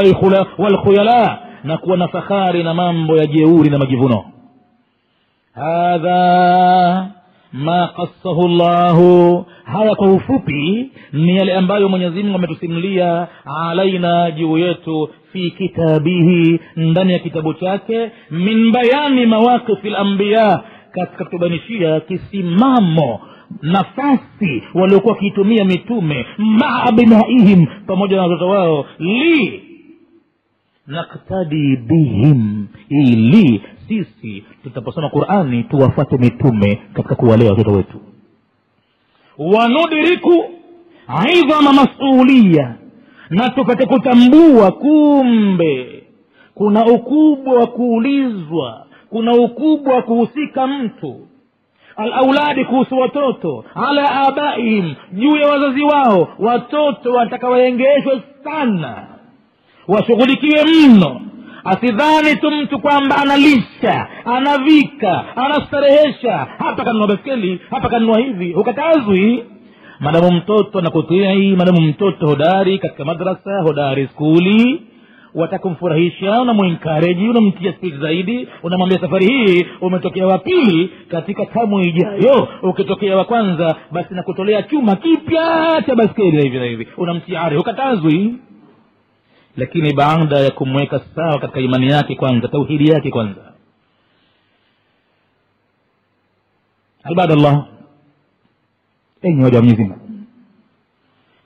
walkhuyala 0.58 1.40
na 1.64 1.78
kuwa 1.78 1.98
na 1.98 2.08
fahari 2.08 2.64
na 2.64 2.74
mambo 2.74 3.18
ya 3.18 3.26
jeuri 3.28 3.70
na 3.70 3.78
majivuno. 3.78 4.26
Hadha 5.56 7.08
ma 7.54 7.88
kasahu 7.88 8.48
llahu 8.48 9.46
haya 9.64 9.96
kwa 9.96 10.14
ufupi 10.14 10.92
ni 11.14 11.38
yale 11.38 11.54
ambayo 11.54 11.90
mwenyezimngu 11.90 12.36
ametusimulia 12.36 13.28
alaina 13.70 14.32
juu 14.32 14.58
yetu 14.58 15.10
fi 15.32 15.52
kitabihi 15.52 16.60
ndani 16.76 17.14
ya 17.14 17.20
kitabu 17.20 17.54
chake 17.54 18.12
min 18.32 18.72
bayani 18.72 19.26
mawaqifi 19.26 19.90
lambiya 19.90 20.64
katika 20.92 21.26
kutubainishia 21.26 22.00
kisimamo 22.00 23.20
nafasi 23.62 24.64
waliokuwa 24.74 25.14
wakiitumia 25.14 25.66
mitume 25.66 26.26
maa 26.38 26.84
abnaihim 26.84 27.66
pamoja 27.88 28.16
na 28.18 28.24
watoto 28.24 28.48
wao 28.50 28.86
li 29.00 29.64
naktadi 30.88 31.78
bihim 31.78 32.68
ili 32.90 33.62
sisi 33.92 34.44
tutaposoma 34.64 35.10
qurani 35.10 35.64
tuwafate 35.64 36.18
mitume 36.18 36.82
katika 36.94 37.16
kuwalea 37.16 37.50
watoto 37.52 37.72
wetu. 37.72 37.98
Wanudriku 39.38 40.46
idhama 41.34 41.74
masulia 41.74 42.76
na 43.30 43.50
tupate 43.50 43.86
kutambua 43.86 44.72
kumbe 44.72 46.04
kuna 46.56 46.86
ukubwa 46.86 47.54
wa 47.54 47.68
kuulizwa 47.68 48.86
kuna 49.10 49.32
ukubwa 49.34 49.96
wa 49.96 50.02
kuhusika 50.02 50.68
mtu. 50.68 51.28
Alauladi 51.96 52.66
kuhusu 52.66 52.98
watoto 52.98 53.66
ala 53.76 54.12
abaihim 54.28 54.94
juu 55.12 55.36
ya 55.38 55.48
wazazi 55.48 55.82
wao 55.82 56.28
watoto 56.40 57.12
wanataka 57.12 57.50
waengeshwe 57.50 58.22
sana 58.44 59.08
washughulikiwe 59.88 60.64
mno 60.66 61.22
asidhani 61.64 62.36
tu 62.42 62.52
mtu 62.52 62.80
kwamba 62.80 63.18
analisha 63.18 64.08
anavika 64.26 65.26
anastarehesha. 65.38 66.48
Hapa 66.58 66.84
kanunua 66.86 67.08
baskeli 67.08 67.60
hapa 67.70 67.90
kanunua 67.90 68.20
hivi 68.20 68.52
hukatazwi. 68.54 69.44
Madamu 70.00 70.32
mtoto 70.32 70.80
anakutii 70.80 71.56
madamu 71.56 71.82
mtoto 71.82 72.28
hodari 72.28 72.80
katika 72.80 73.06
madrasa 73.06 73.62
hodari 73.62 74.08
skuli 74.08 74.82
watakumfurahisha 75.36 76.42
unamwenkareji 76.42 77.30
unamtia 77.30 77.74
spidi 77.74 77.98
zaidi 77.98 78.48
unamwambia 78.64 79.00
safari 79.00 79.26
hii 79.26 79.66
umetokea 79.82 80.28
wa 80.28 80.38
pili 80.38 80.90
katika 81.08 81.46
tamu 81.46 81.80
ijayo 81.82 82.48
ukitokea 82.64 83.18
wa 83.18 83.26
kwanza 83.26 83.76
basi 83.92 84.14
nakutolea 84.14 84.64
chuma 84.64 84.96
kipya 84.96 85.84
cha 85.86 85.96
baskeli 85.96 86.32
na 86.38 86.44
hivi 86.44 86.60
na 86.60 86.66
hivi. 86.66 86.88
Unamtia 86.98 87.42
ari 87.42 87.58
hukatazwi 87.58 88.34
lakini 89.58 89.94
baada 89.94 90.40
ya 90.40 90.52
kumweka 90.52 91.02
sawa 91.16 91.40
katika 91.40 91.60
imani 91.60 91.88
yake 91.88 92.16
kwanza 92.16 92.48
tauhidi 92.48 92.88
yake 92.90 93.10
kwanza 93.12 93.42
ibadallah 97.12 97.66
enyi 99.22 99.44
waja 99.44 99.60
wa 99.60 99.98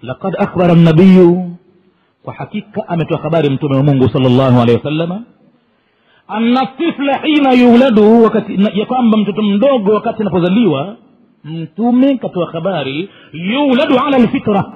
laqad 0.01 0.35
akhbara 0.39 0.75
nabiyu 0.75 1.57
kwa 2.23 2.33
hakika 2.33 2.87
ametoa 2.87 3.17
habari 3.21 3.49
mtume 3.49 3.75
wa 3.77 3.83
mungu 3.83 4.09
sal 4.09 4.21
llahu 4.21 4.61
alehi 4.61 4.77
wasalama 4.77 5.23
anna 6.27 6.65
tifla 6.65 7.17
hina 7.17 7.51
yuladu 7.53 8.23
wakati 8.23 8.79
ya 8.79 8.85
kwamba 8.85 9.17
mtoto 9.17 9.41
mdogo 9.41 9.93
wakati 9.93 10.21
anapozaliwa 10.21 10.97
mtume 11.43 12.17
katoa 12.17 12.51
habari 12.51 13.09
yuladu 13.33 13.99
ala 13.99 14.17
lfitra 14.17 14.73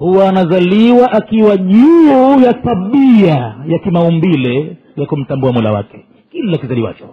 huwa 0.00 0.28
anazaliwa 0.28 1.12
akiwa 1.12 1.56
juu 1.56 2.40
ya 2.44 2.54
tabia 2.54 3.54
ya 3.66 3.78
kimaumbile 3.78 4.76
ya 4.96 5.06
kumtambua 5.06 5.52
mola 5.52 5.72
wake. 5.72 6.04
Kila 6.32 6.58
kizaliwacho. 6.58 7.08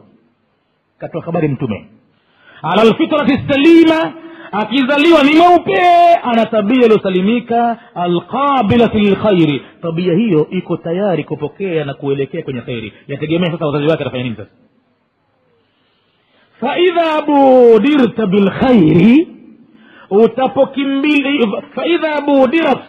Katoa 1.00 1.22
habari 1.22 1.48
mtume. 1.48 1.88
Ala 2.62 2.84
lfitrati 2.84 3.40
salima 3.50 4.14
akizaliwa 4.52 5.24
ni 5.24 5.36
mweupe 5.36 5.82
ana 6.24 6.46
tabia 6.46 6.86
iliyosalimika 6.86 7.78
alqabilati 7.96 8.98
lilkhairi. 9.00 9.62
Tabia 9.82 10.14
hiyo 10.14 10.48
iko 10.50 10.78
tayari 10.78 11.24
kupokea 11.24 11.86
na 11.86 11.94
kuelekea 11.94 12.44
kwenye 12.44 12.62
kheri 12.62 12.94
yategemea 13.08 13.52
sasa 13.52 13.66
wazazi 13.66 13.86
wake 13.88 14.02
atafanya 14.04 14.24
nini 14.24 14.36
sasa? 14.36 14.50
Faidha 16.60 17.22
budirta 17.22 18.28
bilkhairi 18.28 19.28
utapokimbili 20.10 21.48
faidha 21.76 22.22
budirat. 22.22 22.80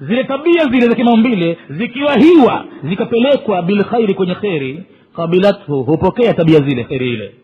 Zile 0.00 0.24
tabia 0.24 0.64
zile 0.64 0.86
za 0.88 0.94
kimaumbile 0.94 1.58
zikiwa 1.70 2.14
hiwa 2.16 2.64
zikapelekwa 2.84 3.62
bilkhairi 3.62 4.14
kwenye 4.14 4.34
kheri 4.34 4.82
qabilathu 5.16 5.82
hupokea 5.82 6.34
tabia 6.34 6.60
zile 6.60 6.84
kheri 6.84 7.12
ile. 7.12 7.34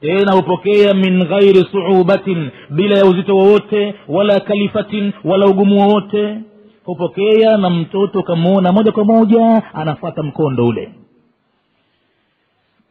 Tena 0.00 0.32
hupokea 0.32 0.94
min 0.94 1.24
ghairi 1.24 1.66
suubatin 1.70 2.48
bila 2.70 2.98
ya 2.98 3.04
uzito 3.04 3.36
wowote 3.36 3.94
wala 4.08 4.40
kalifatin 4.40 5.12
wala 5.24 5.46
ugumu 5.46 5.80
wowote. 5.80 6.38
Hupokea 6.84 7.56
na 7.56 7.70
mtoto 7.70 8.20
ukamwona 8.20 8.72
moja 8.72 8.92
kwa 8.92 9.04
moja 9.04 9.62
anafata 9.74 10.22
mkondo 10.22 10.66
ule. 10.66 10.92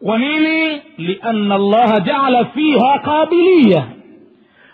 Kwa 0.04 0.18
nini? 0.20 0.82
Liana 0.98 1.58
llaha 1.58 2.00
jaala 2.00 2.46
fiha 2.46 3.00
qabiliya 3.00 3.88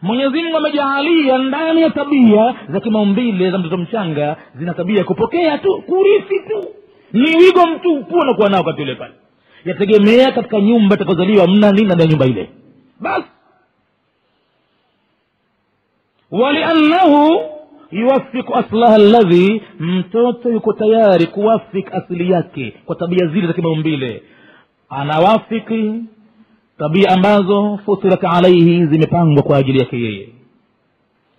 mwenyezimngu 0.01 0.57
amejahalia 0.57 1.37
ndani 1.37 1.81
ya 1.81 1.89
tabia 1.89 2.55
za 2.69 2.79
kimaumbile 2.79 3.51
za 3.51 3.57
mtoto 3.57 3.77
mchanga 3.77 4.35
zina 4.55 4.73
tabia 4.73 4.97
ya 4.97 5.03
kupokea 5.03 5.57
tu 5.57 5.81
kurithi 5.87 6.39
tu. 6.39 6.67
Ni 7.13 7.35
wigo 7.35 7.65
mtupu 7.67 8.15
unakuwa 8.19 8.49
nao 8.49 8.59
wakati 8.63 8.81
ule 8.81 8.95
pale. 8.95 9.13
Yategemea 9.65 10.31
katika 10.31 10.59
nyumba 10.61 10.95
itakozaliwa 10.95 11.47
mna 11.47 11.71
nini 11.71 11.85
ndani 11.85 12.01
ya 12.01 12.07
nyumba 12.07 12.25
ile. 12.25 12.49
Basi 12.99 13.25
waliannahu 16.31 17.41
yuwafiku 17.91 18.55
aslaha 18.55 18.97
ladhi 18.97 19.61
mtoto 19.79 20.49
yuko 20.49 20.73
tayari 20.73 21.27
kuwafik 21.27 21.93
asili 21.93 22.31
yake 22.31 22.73
kwa 22.85 22.95
tabia 22.95 23.27
zile 23.27 23.47
za 23.47 23.53
kimaumbile. 23.53 24.23
Anawafiki 24.89 25.93
tabia 26.81 27.09
ambazo 27.09 27.79
futirat 27.85 28.23
alaihi 28.23 28.85
zimepangwa 28.85 29.43
kwa 29.43 29.57
ajili 29.57 29.79
yake 29.79 30.01
yeye. 30.01 30.29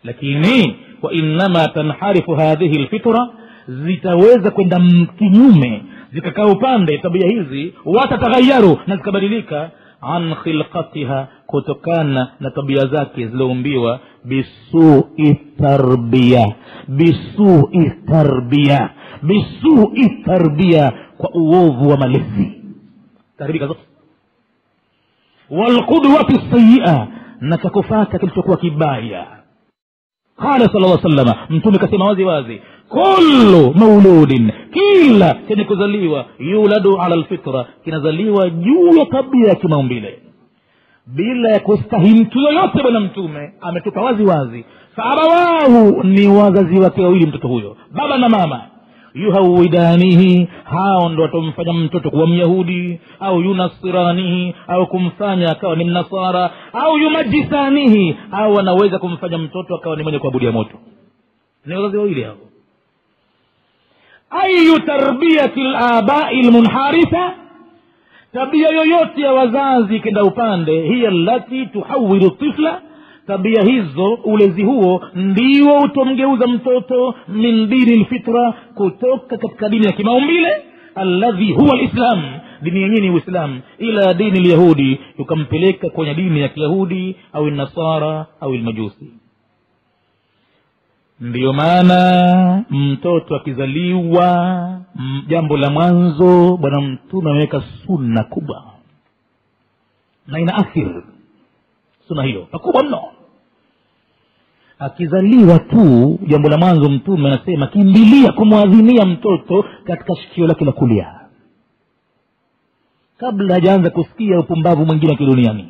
Lakini 0.05 0.77
wainama 1.03 1.69
tanharifu 1.69 2.33
hadhihi 2.35 2.79
lfitra 2.79 3.29
zitaweza 3.69 4.51
kwenda 4.51 4.81
kinyume 5.19 5.83
zikakaa 6.13 6.47
upande 6.47 6.99
tabia 6.99 7.29
hizi 7.29 7.75
watataghayaru 7.85 8.79
na 8.87 8.97
zikabadilika 8.97 9.71
an 10.01 10.35
khilqatiha 10.35 11.29
kutokana 11.47 12.29
na 12.41 12.51
tabia 12.51 12.87
zake 12.87 13.27
zilizoumbiwa 13.27 14.01
bisui 14.25 15.35
tarbia 15.61 16.55
bisui 16.89 17.93
tarbia 18.07 18.91
bisui 19.23 20.09
tarbia 20.25 20.93
kwa 21.17 21.31
uovu 21.35 21.89
wa 21.89 21.97
malezi. 21.97 22.53
Taribika 23.39 23.69
walqudwati 25.53 26.41
sayia 26.51 27.07
na 27.41 27.59
cha 27.59 27.71
kufata 27.71 28.19
kilichokuwa 28.19 28.57
kibaya. 28.57 29.27
Qala 30.37 30.69
sala 30.73 30.89
lla 30.89 31.03
salama 31.03 31.35
mtume 31.51 31.79
kasema 31.79 32.05
wazi 32.05 32.25
wazi 32.25 32.63
kullu 32.89 33.75
mauludin 33.75 34.53
kila 34.73 35.35
chenye 35.49 35.65
kuzaliwa 35.65 36.25
yuladu 36.39 36.97
ala 37.01 37.17
lfitra 37.17 37.67
kinazaliwa 37.85 38.51
juu 38.51 38.97
ya 38.99 39.07
tabia 39.07 39.49
ya 39.49 39.55
kimaumbile. 39.55 40.19
Bila 41.07 41.49
ya 41.51 41.61
kustahi 41.61 42.15
mtu 42.15 42.39
yoyote 42.41 42.83
bwana 42.83 43.01
mtume 43.01 43.53
ametupa 43.61 44.01
wazi 44.01 44.25
wazi 44.25 44.65
faabawahu 44.97 46.03
ni 46.05 46.29
wazazi 46.29 46.81
wake 46.81 47.03
wawili 47.03 47.27
mtoto 47.27 47.49
huyo 47.49 47.77
baba 47.93 48.19
na 48.19 48.29
mama 48.29 48.61
yuhawidanihi 49.15 50.49
hao 50.65 51.09
ndo 51.09 51.23
watamfanya 51.23 51.73
mtoto 51.73 52.11
kuwa 52.11 52.27
myahudi 52.27 53.01
au 53.21 53.41
yunasiranihi 53.41 54.55
au 54.69 54.87
kumfanya 54.87 55.51
akawa 55.51 55.77
ni 55.77 55.85
mnasara 55.85 56.51
au 56.73 56.99
yumajisanihi 56.99 58.17
au 58.33 58.55
wanaweza 58.55 58.99
kumfanya 58.99 59.39
mtoto 59.39 59.75
akawa 59.75 59.97
ni 59.97 60.03
mwenye 60.03 60.19
kuabudia 60.19 60.53
moto. 60.53 60.77
Ni 61.67 61.75
wazazi 61.75 61.97
wawili 61.97 62.23
hao. 62.23 62.37
Ayu 64.31 64.81
tarbiyati 64.81 65.63
labai 65.63 66.43
lmunharifa 66.43 67.35
tabia 68.33 68.69
yoyote 68.69 69.21
ya 69.21 69.33
wazazi 69.33 69.97
ikenda 69.97 70.25
upande 70.25 70.83
hiya 70.83 71.11
lati 71.11 71.67
tuhawilu 71.67 72.31
tifla 72.31 72.81
tabia 73.27 73.63
hizo 73.63 74.15
ulezi 74.15 74.63
huo 74.63 75.05
ndio 75.15 75.79
utomgeuza 75.79 76.47
mtoto 76.47 77.15
min 77.29 77.69
dini 77.69 77.97
lfitra 78.03 78.53
kutoka 78.75 79.37
katika 79.39 79.69
dini 79.69 79.87
ya 79.87 79.93
kimaumbile 79.93 80.63
alladhi 80.95 81.53
huwa 81.53 81.77
lislam 81.77 82.23
dini 82.63 82.83
yenyewe 82.83 83.01
ni 83.01 83.11
uislam 83.11 83.61
ila 83.79 84.15
dini 84.15 84.41
lyahudi 84.41 85.01
ukampeleka 85.19 85.91
kwenye 85.91 86.15
dini 86.15 86.41
ya 86.41 86.49
kiyahudi 86.49 87.17
au 87.33 87.51
nasara 87.51 88.27
au 88.41 88.55
lmajusi 88.55 89.13
ndiyo 91.21 91.53
maana 91.53 92.65
mtoto 92.71 93.37
akizaliwa 93.37 94.81
jambo 95.29 95.57
la 95.57 95.71
mwanzo 95.71 96.57
bwana 96.57 96.81
mtume 96.81 97.31
ameweka 97.31 97.63
sunna 97.87 98.25
kubwa 98.25 98.65
na 100.27 100.41
ina 100.41 100.55
athir 100.55 101.03
sunna 102.09 102.23
hiyo 102.23 102.47
pakubwa 102.51 102.83
mno 102.83 103.03
akizaliwa 104.79 105.59
tu 105.59 106.19
jambo 106.27 106.49
la 106.49 106.59
mwanzo 106.59 106.89
mtume 106.91 107.29
anasema 107.29 107.67
kimbilia 107.67 108.33
kumwadhinia 108.33 109.07
mtoto 109.07 109.65
katika 109.85 110.17
shikio 110.17 110.47
lake 110.47 110.65
la 110.65 110.73
kulia. 110.73 111.21
Kabla 113.19 113.55
hajaanza 113.55 113.91
kusikia 113.91 114.41
upumbavu 114.41 114.87
mwingine 114.87 115.13
wa 115.13 115.19
kiduniani. 115.19 115.69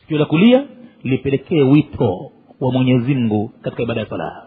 Sikio 0.00 0.18
la 0.18 0.24
kulia 0.24 0.64
lipelekee 1.04 1.62
wito 1.62 2.30
wa 2.60 2.72
mwenyezi 2.72 3.14
mungu 3.14 3.50
katika 3.62 3.82
ibada 3.82 4.00
ya 4.00 4.06
salaha 4.08 4.46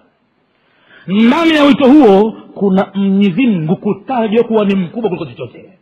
ndani 1.07 1.51
ya 1.55 1.63
wito 1.63 1.91
huo 1.91 2.31
kuna 2.31 2.91
mwenyezi 2.95 3.47
mungu 3.47 3.75
kutajwa 3.75 4.43
kuwa 4.43 4.65
ni 4.65 4.75
mkubwa 4.75 5.09
kuliko 5.09 5.25
chochote 5.25 5.78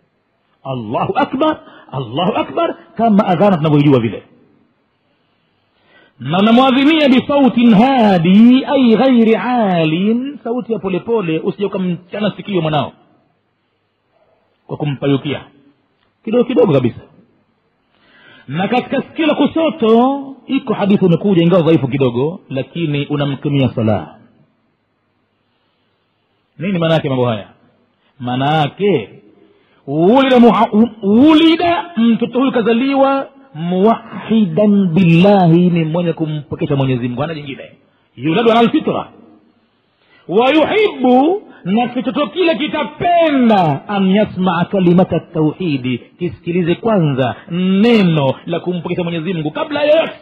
allahu 0.63 1.13
akbar 1.17 1.59
allahu 1.91 2.33
akbar 2.37 2.75
kama 2.95 3.25
adhana 3.27 3.57
tunavyoijua 3.57 3.99
vile. 3.99 4.23
Na 6.19 6.37
unamwadhinia 6.39 7.09
bisautin 7.09 7.73
hadi 7.73 8.65
ai 8.65 8.95
ghairi 8.95 9.35
alin 9.35 10.39
sauti 10.43 10.73
ya 10.73 10.79
polepole 10.79 11.39
usije 11.39 11.65
ukamchana 11.65 12.33
sikio 12.37 12.61
mwanao. 12.61 12.93
Kwa 14.67 14.77
kumpayukia. 14.77 15.43
Kidogo 16.23 16.43
kidogo 16.43 16.73
kabisa. 16.73 16.99
Na 18.47 18.67
katika 18.67 19.01
sikio 19.01 19.25
la 19.25 19.35
kusoto 19.35 20.23
iko 20.47 20.73
hadithi 20.73 21.05
imekuja 21.05 21.43
ingawa 21.43 21.61
dhaifu 21.61 21.87
kidogo 21.87 22.39
lakini 22.49 23.05
unamkimia 23.05 23.69
salah 23.75 24.13
nini 26.59 26.79
maana 26.79 26.93
yake 26.93 27.09
mambo 27.09 27.25
haya? 27.25 27.47
Maana 28.19 28.53
yake 28.55 29.09
ulida, 31.01 31.85
mtoto 31.97 32.39
huyu 32.39 32.51
kazaliwa 32.51 33.27
muwahidan 33.53 34.87
billahi 34.87 35.69
ni 35.69 35.83
mwenye 35.85 36.13
kumpokesha 36.13 36.75
mwenyezi 36.75 37.07
mungu 37.07 37.21
hana 37.21 37.33
jingine. 37.35 37.63
Yuladu 38.15 38.51
ala 38.51 38.61
lfitra 38.63 39.07
wayuhibu 40.27 41.41
na 41.65 41.87
kitoto 41.87 42.27
kile 42.27 42.55
kitapenda 42.55 43.87
an 43.87 44.11
yasmaa 44.11 44.65
kalimata 44.65 45.19
tauhidi 45.19 45.97
kisikilize 46.19 46.75
kwanza 46.75 47.35
neno 47.51 48.33
la 48.45 48.59
kumpokesha 48.59 49.03
mwenyezi 49.03 49.33
mungu 49.33 49.51
kabla 49.51 49.81
yoyote 49.83 50.13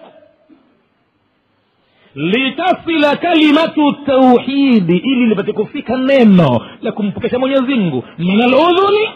litasila 2.15 3.15
kalimatu 3.15 3.91
tauhidi 4.06 4.97
ili 4.97 5.25
lipate 5.25 5.54
kufika 5.54 5.97
neno 5.97 6.62
la 6.82 6.91
kumpokesha 6.91 7.39
mwenyezi 7.39 7.75
mungu. 7.75 8.04
Min 8.17 8.41
aludhuni 8.41 9.08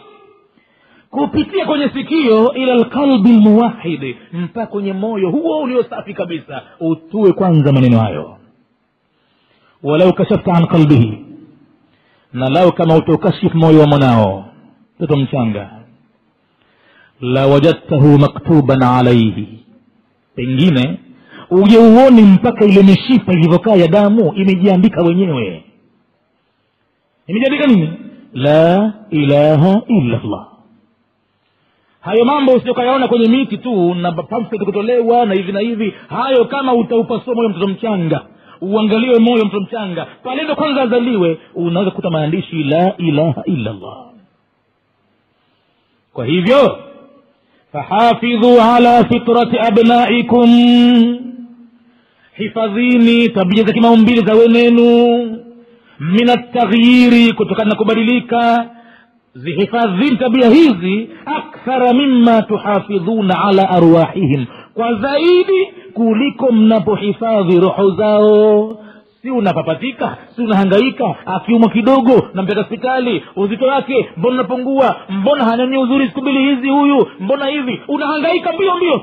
kupitia 1.12 1.65
kwenye 1.65 1.89
sikio 1.89 2.54
ila 2.54 2.76
lqalbi 2.76 3.30
lmuwahidi 3.34 4.17
mpaka 4.34 4.67
kwenye 4.67 4.93
moyo 4.93 5.30
huo 5.32 5.62
uliosafi 5.62 6.13
kabisa 6.13 6.62
utue 6.80 7.34
kwanza 7.34 7.72
maneno 7.72 8.00
hayo. 8.00 8.38
Walau 9.84 10.13
kashafta 10.13 10.54
an 10.54 10.67
qalbihi 10.67 11.26
na 12.34 12.50
lau 12.50 12.72
kama 12.72 12.95
utaukashifu 12.95 13.58
moyo 13.58 13.80
wa 13.80 13.88
mwanao 13.88 14.45
mtoto 14.98 15.17
mchanga 15.17 15.69
la 17.22 17.48
wajadtahu 17.48 18.19
maktuban 18.19 18.84
alaihi 18.84 19.60
pengine 20.36 21.00
uje 21.50 21.78
uoni 21.78 22.22
mpaka 22.22 22.65
ile 22.65 22.84
mishipa 22.84 23.34
ilivyokaa 23.34 23.76
ya 23.76 23.88
damu 23.88 24.34
imejiandika 24.34 25.02
wenyewe. 25.02 25.63
Imejiandika 27.28 27.67
nini? 27.67 27.89
La 28.34 28.93
ilaha 29.10 29.82
illa 29.88 30.22
llah 30.24 30.48
hayo 32.01 32.25
mambo 32.25 32.53
usiokayaona 32.53 33.07
kwenye 33.07 33.27
miti 33.27 33.57
tu 33.57 33.93
na 33.95 34.12
pamphlet 34.12 34.63
kutolewa 34.63 35.25
na 35.25 35.33
hivi 35.33 35.51
na 35.51 35.59
hivi. 35.59 35.93
Hayo 36.09 36.45
kama 36.45 36.73
utaupasua 36.73 37.35
moyo 37.35 37.49
mtoto 37.49 37.67
mchanga. 37.67 38.21
Uangaliwe 38.62 39.19
moyo 39.19 39.45
mtoto 39.45 39.59
mchanga. 39.63 40.07
Pale 40.23 40.43
ndo 40.43 40.55
kwanza 40.55 40.81
azaliwe 40.81 41.38
unaweza 41.55 41.91
kukuta 41.91 42.09
maandishi 42.09 42.63
la 42.63 42.97
ilaha 42.97 43.43
illa 43.45 43.71
llah 43.73 44.05
kwa 46.13 46.25
hivyo 46.25 46.79
fahafidhu 47.71 48.62
ala 48.62 49.03
fitrati 49.05 49.57
abnaikum. 49.59 50.49
Hifadhini 52.38 53.29
tabia 53.29 53.63
za 53.63 53.73
kimaumbili 53.73 54.21
za 54.25 54.33
wenenu. 54.33 55.17
Min 55.99 56.29
altaghyiri 56.29 57.33
kutokana 57.33 57.69
na 57.69 57.75
kubadilika 57.75 58.69
zihifadhini 59.36 60.18
tabia 60.18 60.50
hizi 60.50 61.10
akthara 61.26 61.94
mima 61.94 62.42
tuhafidhuna 62.42 63.44
ala 63.44 63.70
arwahihim 63.70 64.46
kwa 64.74 64.94
zaidi 64.96 65.68
kuliko 65.94 66.52
mnapohifadhi 66.52 67.60
roho 67.60 67.92
zao. 67.92 68.78
Si 69.22 69.32
unapapatika 69.32 70.18
si 70.36 70.42
unahangaika 70.42 71.15
akiumwa 71.26 71.70
kidogo 71.70 72.28
nampeleka 72.34 72.62
hospitali 72.62 73.24
uzito 73.36 73.65
wake 73.65 74.10
mbona 74.18 74.34
unapungua 74.36 74.96
mbona 75.10 75.44
hanyonyi 75.46 75.78
uzuri 75.78 76.08
siku 76.08 76.22
mbili 76.22 76.39
hizi 76.56 76.70
huyu 76.70 77.08
mbona 77.20 77.46
hivi 77.48 77.82
unahangaika 77.88 78.54
mbio 78.54 78.76
mbio. 78.78 79.02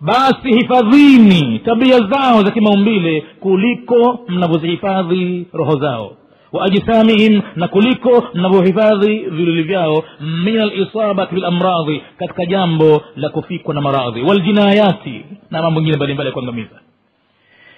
Basi 0.00 0.48
hifadhini 0.54 1.58
tabia 1.58 1.98
zao 2.00 2.42
za 2.42 2.50
kimaumbile 2.50 3.24
kuliko 3.40 4.20
mnavyozihifadhi 4.28 5.46
roho 5.52 5.76
zao 5.78 6.12
waajsamihim 6.52 7.42
na 7.56 7.68
kuliko 7.68 8.24
mnavyohifadhi 8.34 9.18
viluli 9.18 9.62
vyao 9.62 10.04
min 10.44 10.60
alisabati 10.60 11.34
bilamradhi 11.34 12.02
katika 12.18 12.46
jambo 12.46 13.02
la 13.16 13.28
kufikwa 13.28 13.74
na 13.74 13.80
maradhi. 13.80 14.22
Waljinayati 14.22 15.24
na 15.50 15.62
mambo 15.62 15.80
mengine 15.80 15.96
mbalimbali 15.96 16.26
ya 16.26 16.32
kuangamiza. 16.32 16.80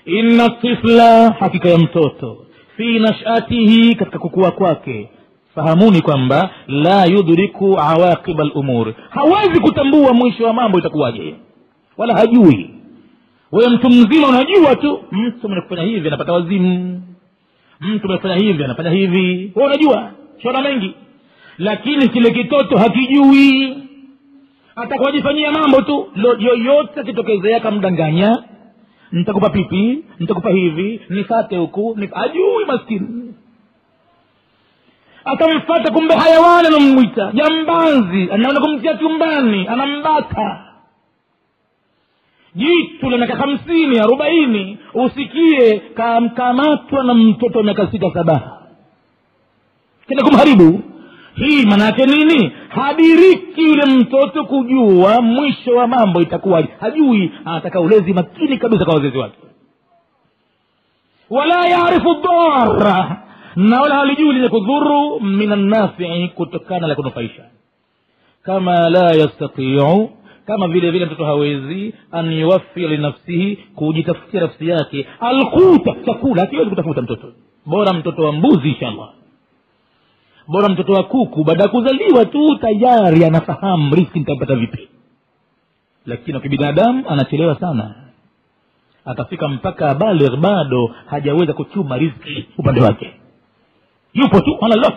Inna 0.05 0.49
tifla 0.49 1.31
hakika 1.41 1.69
ya 1.69 1.79
mtoto. 1.79 2.37
Fi 2.77 2.99
nashatihi 2.99 3.95
katika 3.95 4.19
kukua 4.19 4.51
kwake. 4.51 5.09
Fahamuni 5.55 6.01
kwamba 6.01 6.51
la 6.69 7.05
yudriku 7.05 7.79
awaqiba 7.81 8.45
lumur 8.45 8.95
hawezi 9.11 9.61
kutambua 9.61 10.13
mwisho 10.13 10.45
wa 10.45 10.53
mambo 10.53 10.79
itakuwaje. 10.79 11.35
Wala 11.97 12.15
hajui. 12.15 12.71
Wewe 13.53 13.71
mtu 13.71 13.89
mzima 13.89 14.29
unajua 14.29 14.77
tu 14.77 14.99
mtu 15.13 15.49
mwenye 15.49 15.63
kufanya 15.63 15.83
hivi 15.83 16.09
anapata 16.09 16.33
wazimu 16.33 17.03
mtu 17.81 18.07
amefanya 18.09 18.35
hivi 18.35 18.65
anafanya 18.65 18.91
hivi. 18.91 19.53
We 19.55 19.65
unajua 19.65 20.11
shona 20.43 20.61
mengi. 20.63 20.95
Lakini 21.59 22.09
kile 22.09 22.31
kitoto 22.31 22.79
hakijui. 22.79 23.77
Atakuwajifanyia 24.77 25.53
mambo 25.53 25.83
tu. 25.83 26.09
Yoyote 26.39 27.01
akitokezea 27.01 27.61
kamdanganya 27.61 28.43
nitakupa 29.13 29.51
pipi 29.51 30.05
nitakupa 30.19 30.51
hivi 30.51 31.01
nifate 31.09 31.57
huku 31.57 31.95
nif... 31.99 32.11
ajui 32.17 32.65
maskini. 32.67 33.35
Atamfata 35.25 35.93
kumbe 35.93 36.15
hayawani 36.15 36.69
anamwita. 36.69 37.33
Jambazi 37.35 38.29
anaenda 38.33 38.61
kumtia 38.61 38.95
chumbani 38.97 39.69
anambaka 39.69 40.65
jitu 42.55 43.11
la 43.11 43.17
miaka 43.19 43.37
hamsini 43.37 43.99
arobaini 43.99 44.79
usikie 44.95 45.79
kamkamatwa 45.95 47.05
na 47.05 47.15
mtoto 47.15 47.59
wa 47.59 47.65
miaka 47.65 47.87
sita 47.91 48.11
saba. 48.15 48.63
Kenda 50.09 50.25
kumharibu. 50.25 50.81
Hii 51.35 51.67
maana 51.67 51.85
yake 51.85 52.07
nini? 52.07 52.53
Hadiriki 52.69 53.63
yule 53.63 53.85
mtoto 53.85 54.45
kujua 54.45 55.21
mwisho 55.23 55.71
wa 55.77 55.87
mambo 55.87 56.21
itakuwaje. 56.23 56.69
Hajui 56.81 57.33
anataka 57.45 57.81
ulezi 57.81 58.13
makini 58.13 58.59
kabisa 58.59 58.85
kwa 58.85 58.95
wazazi 58.95 59.19
wake. 59.19 59.37
Wala 61.31 61.67
yarifu 61.69 62.15
dara 62.23 63.23
na 63.57 63.81
wala 63.81 63.95
halijui 63.95 64.33
lenye 64.33 64.49
kudhuru 64.49 65.21
min 65.21 65.53
annafii 65.53 66.29
kutokana 66.29 66.87
la 66.87 66.95
kunufaisha. 66.95 67.43
Kama 68.43 68.89
la 68.91 69.11
yastatiu 69.15 70.11
kama 70.51 70.69
vile 70.69 70.91
vile 70.91 71.07
mtoto 71.07 71.25
hawezi 71.25 71.95
an 72.13 72.33
yuwafia 72.33 72.89
linafsihi 72.89 73.57
kujitafutia 73.57 74.41
nafsi 74.41 74.69
yake. 74.69 75.07
Alkuta 75.21 75.95
chakula 76.07 76.43
akiwezi 76.43 76.71
kutafuta 76.71 77.03
mtoto. 77.03 77.33
Bora 77.67 77.93
mtoto 77.93 78.23
wa 78.23 78.33
mbuzi 78.33 78.69
inshallah. 78.69 79.09
Bora 80.49 80.69
mtoto 80.69 80.93
wa 80.93 81.03
kuku 81.03 81.45
baada 81.45 81.63
ya 81.63 81.69
kuzaliwa 81.69 82.25
tu 82.25 82.57
tayari 82.59 83.25
anafahamu 83.25 83.95
riski 83.95 84.19
nitapata 84.19 84.55
vipi. 84.57 84.89
Lakini 86.07 86.41
kibinadamu 86.41 87.09
anachelewa 87.09 87.61
sana. 87.61 87.95
Atafika 89.05 89.49
mpaka 89.49 89.95
baligh 89.95 90.37
bado 90.37 90.95
hajaweza 91.07 91.53
kuchuma 91.53 91.97
riski 91.99 92.47
upande 92.59 92.81
wake. 92.81 93.13
Yupo 94.15 94.41
tu 94.41 94.59
ana 94.61 94.75
lot 94.77 94.97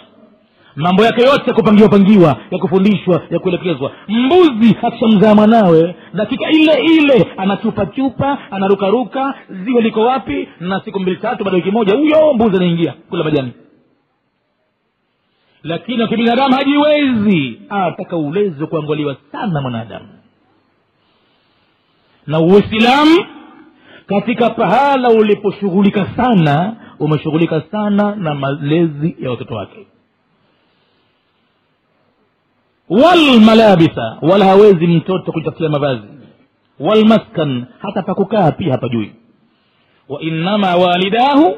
mambo 0.75 1.03
yake 1.05 1.21
yote 1.21 1.43
ya 1.47 1.53
kupangiwa 1.53 1.89
pangiwa 1.89 2.37
ya 2.51 2.57
kufundishwa 2.59 3.21
ya 3.29 3.39
kuelekezwa. 3.39 3.91
Mbuzi 4.07 4.77
akishamzaa 4.81 5.35
mwanawe 5.35 5.95
dakika 6.13 6.49
ile 6.51 6.73
ile 6.83 7.27
anachupa 7.37 7.85
chupa 7.85 8.37
anarukaruka 8.51 9.33
ziwe 9.49 9.81
liko 9.81 10.01
wapi? 10.01 10.47
Na 10.59 10.81
siku 10.85 10.99
mbili 10.99 11.17
tatu 11.17 11.43
baada 11.43 11.57
ya 11.57 11.63
wiki 11.63 11.75
moja 11.77 11.95
huyo 11.95 12.33
mbuzi 12.33 12.55
anaingia 12.55 12.93
kula 13.09 13.23
majani. 13.23 13.51
Lakini 15.63 16.01
wakibinadamu 16.01 16.55
hajiwezi. 16.55 17.61
Ataka 17.69 18.17
ulezi 18.17 18.61
wa 18.61 18.67
kuangaliwa 18.67 19.15
sana 19.31 19.61
mwanadamu. 19.61 20.07
Na 22.27 22.39
uislamu 22.39 23.25
katika 24.07 24.49
pahala 24.49 25.09
uliposhughulika 25.09 26.07
sana 26.15 26.75
umeshughulika 26.99 27.61
sana 27.71 28.15
na 28.15 28.33
malezi 28.35 29.15
ya 29.19 29.29
watoto 29.29 29.55
wake 29.55 29.87
walmalabisa 33.01 34.17
wala 34.21 34.45
hawezi 34.45 34.87
mtoto 34.87 35.31
kujitafutia 35.31 35.69
mavazi. 35.69 36.07
Walmaskan 36.79 37.65
hata 37.79 38.01
pakukaa 38.03 38.51
pia 38.51 38.71
hapajui. 38.71 39.11
Wainama 40.09 40.75
walidahu 40.75 41.57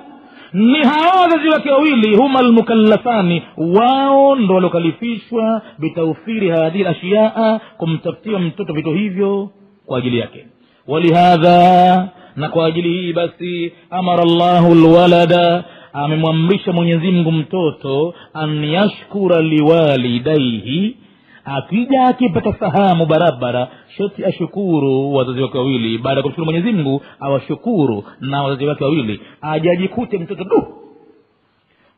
ni 0.53 0.79
hawa 0.79 1.21
wazazi 1.21 1.49
wake 1.49 1.69
wawili 1.71 2.15
huma 2.15 2.39
almukallafani 2.39 3.43
wao 3.57 4.35
ndo 4.35 4.53
waliokalifishwa 4.55 5.61
bitaufiri 5.79 6.49
hadhihi 6.49 6.83
lashiyaa 6.83 7.59
kumtafutia 7.77 8.39
mtoto 8.39 8.73
vitu 8.73 8.91
hivyo 8.93 9.49
kwa 9.85 9.97
ajili 9.97 10.17
yake. 10.19 10.45
Walihadha 10.87 12.09
na 12.35 12.49
kwa 12.49 12.65
ajili 12.65 12.89
hii 12.89 13.13
basi 13.13 13.73
amara 13.89 14.23
llahu 14.25 14.75
lwalada 14.75 15.63
amemwamrisha 15.93 16.71
mwenyezi 16.71 17.11
mungu 17.11 17.31
mtoto 17.31 18.13
an 18.33 18.63
yashkura 18.63 19.41
liwalidaihi 19.41 20.97
akija 21.45 22.05
akipata 22.07 22.53
fahamu 22.53 23.05
barabara 23.05 23.67
shoti 23.97 24.25
ashukuru 24.25 25.13
wazazi 25.13 25.41
wake 25.41 25.57
wawili. 25.57 25.97
Baada 25.97 26.15
ya 26.17 26.21
kumshukuru 26.23 26.45
mwenyezi 26.45 26.71
mungu 26.71 27.01
awashukuru 27.19 28.03
na 28.19 28.43
wazazi 28.43 28.65
wake 28.65 28.83
wawili. 28.83 29.21
Ajajikute 29.41 30.17
mtoto 30.17 30.43
du. 30.43 30.67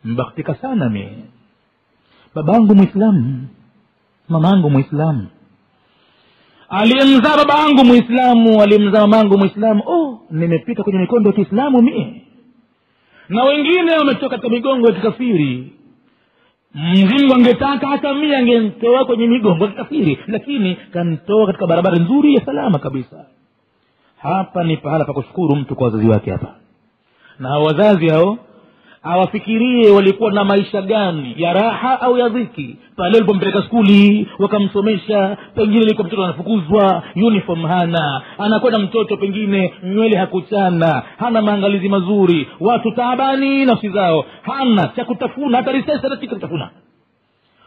Mbaktika 0.04 0.56
sana 0.56 0.90
mi. 0.90 1.08
Babangu 2.36 2.76
mwislamu 2.76 3.48
mamangu 4.30 4.70
mwislamu 4.70 5.28
aliyemzaa 6.70 7.38
baba 7.38 7.60
yangu 7.60 7.86
mwislamu 7.86 8.62
aliyemzaa 8.62 9.08
mamangu 9.08 9.38
mwislamu 9.38 9.84
oh 9.88 10.20
nimepita 10.32 10.84
kwenye 10.84 11.00
mikondo 11.00 11.30
ya 11.30 11.36
kiislamu 11.36 11.82
mie 11.82 12.22
na 13.30 13.44
wengine 13.44 13.92
wametoka 13.98 14.30
katika 14.30 14.50
migongo 14.50 14.88
ya 14.88 14.94
kikafiri 14.94 15.74
mzingu 16.78 17.34
angetaka 17.34 17.88
hata 17.88 18.14
mie 18.14 18.38
angemtoa 18.38 19.06
kwenye 19.06 19.28
migongo 19.28 19.66
ya 19.66 19.72
kikafiri 19.72 20.20
lakini 20.28 20.76
kantoa 20.76 21.46
katika 21.46 21.68
barabara 21.68 21.98
nzuri 21.98 22.36
ya 22.36 22.46
salama 22.46 22.80
kabisa. 22.80 23.26
Hapa 24.18 24.64
ni 24.64 24.78
pahala 24.78 25.06
pa 25.06 25.14
kushukuru 25.14 25.56
mtu 25.56 25.76
kwa 25.76 25.86
wazazi 25.86 26.08
wake 26.10 26.32
hapa. 26.32 26.56
Na 27.40 27.50
wazazi 27.60 28.08
hao 28.10 28.38
awafikirie 29.08 29.92
walikuwa 29.92 30.32
na 30.32 30.44
maisha 30.44 30.82
gani 30.82 31.34
ya 31.38 31.54
raha 31.54 32.02
au 32.02 32.18
ya 32.18 32.30
dhiki. 32.30 32.76
Pale 32.96 33.14
walipompeleka 33.14 33.62
skuli 33.62 34.28
wakamsomesha 34.40 35.38
pengine 35.56 35.82
ilikuwa 35.84 36.08
mtoto 36.08 36.24
anafukuzwa 36.24 37.04
uniform 37.16 37.62
hana. 37.66 38.22
Anakwenda 38.38 38.80
mtoto 38.80 39.18
pengine 39.18 39.74
nywele 39.84 40.18
hakuchana 40.18 41.04
hana 41.18 41.42
maangalizi 41.42 41.90
mazuri. 41.90 42.48
Watu 42.60 42.92
taabani 42.92 43.66
nafsi 43.66 43.90
zao 43.90 44.26
hana 44.42 44.88
cha 44.96 45.06
kutafuna 45.06 45.58
hata 45.58 45.72
risasi 45.72 46.00
hata 46.10 46.28
kutafuna. 46.28 46.70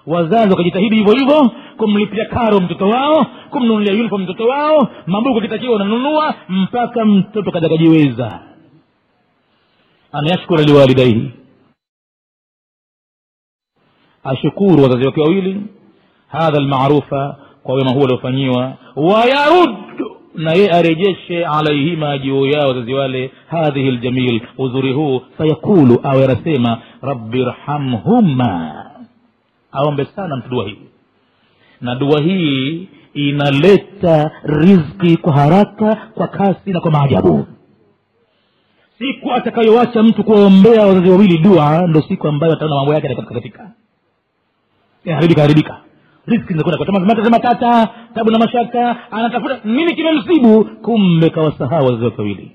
Wazazi 0.06 0.50
wakajitahidi 0.50 0.96
hivyo 0.96 1.12
hivyo 1.12 1.50
kumlipia 1.76 2.24
karo 2.24 2.60
mtoto 2.60 2.88
wao 2.88 3.26
kumnunulia 3.50 3.92
uniform 3.94 4.22
mtoto 4.22 4.44
wao 4.48 4.88
mabuku 5.06 5.38
akitakiwa 5.38 5.74
unanunua 5.74 6.34
mpaka 6.48 7.04
mtoto 7.04 7.50
kaja 7.50 7.68
kajiweza 7.68 8.40
an 10.12 10.26
yashkura 10.26 10.62
liwalidaihi 10.62 11.30
ashukuru 14.24 14.82
wazazi 14.82 15.06
wake 15.06 15.20
wawili 15.20 15.62
hadha 16.28 16.60
lmarufa 16.60 17.36
kwa 17.62 17.74
wema 17.74 17.90
huu 17.90 18.00
waliofanyiwa. 18.00 18.74
Wayarud 18.96 19.70
na 20.34 20.52
yeye 20.52 20.70
arejeshe 20.70 21.46
alaihima 21.46 22.18
juu 22.18 22.46
yao 22.46 22.68
wazazi 22.68 22.94
wale 22.94 23.30
hadhihi 23.46 23.90
ljamil 23.90 24.40
uzuri 24.58 24.92
huu. 24.92 25.20
Fayakulu 25.38 26.00
awe 26.02 26.24
anasema 26.24 26.82
rabbi 27.02 27.44
rhamhuma 27.44 28.74
aombe 29.72 30.04
sana 30.04 30.36
mtu 30.36 30.48
dua 30.48 30.64
hii. 30.64 30.78
Na 31.80 31.94
dua 31.94 32.20
hii 32.20 32.88
inaleta 33.14 34.30
rizki 34.44 35.16
kwa 35.16 35.32
haraka 35.32 35.96
kwa 36.14 36.28
kasi 36.28 36.70
na 36.72 36.80
kwa 36.80 36.90
maajabu 36.90 37.46
siku 39.00 39.32
atakayowacha 39.32 40.02
mtu 40.02 40.24
kuwaombea 40.24 40.86
wazazi 40.86 41.10
wawili 41.10 41.38
dua 41.38 41.86
ndo 41.86 42.02
siku 42.02 42.28
ambayo 42.28 42.52
ataona 42.52 42.74
mambo 42.74 42.94
yake 42.94 43.08
katika 43.14 43.70
haribika 45.04 45.42
haribika. 45.42 45.80
Riski 46.26 46.46
zinakwenda 46.54 46.84
tabu 48.14 48.30
na 48.30 48.38
mashaka 48.38 48.96
anatafuta 49.10 49.60
nini 49.64 49.94
kimemsibu 49.94 50.64
kumbe 50.64 51.30
kawasahau 51.30 51.84
wazazi 51.86 52.04
wake 52.04 52.16
wawili. 52.22 52.52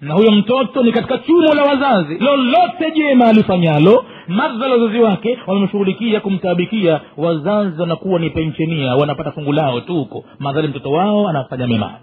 Na 0.00 0.14
huyo 0.14 0.30
mtoto 0.32 0.82
ni 0.82 0.92
katika 0.92 1.18
chumo 1.18 1.54
la 1.54 1.62
wazazi. 1.62 2.18
Lolote 2.18 2.90
jema 2.94 3.26
alifanyalo 3.26 4.04
madhala 4.28 4.74
wazazi 4.74 4.98
wake 4.98 5.38
wamemshughulikia 5.46 6.20
kumtaabikia 6.20 7.00
wazazi 7.16 7.80
wanakuwa 7.80 8.18
ni 8.20 8.30
penshenia 8.30 8.96
wanapata 8.96 9.32
fungu 9.32 9.52
lao 9.52 9.80
tu 9.80 9.94
huko. 9.94 10.24
Madhali 10.38 10.68
mtoto 10.68 10.92
wao 10.92 11.28
anafanya 11.28 11.66
mema 11.66 11.94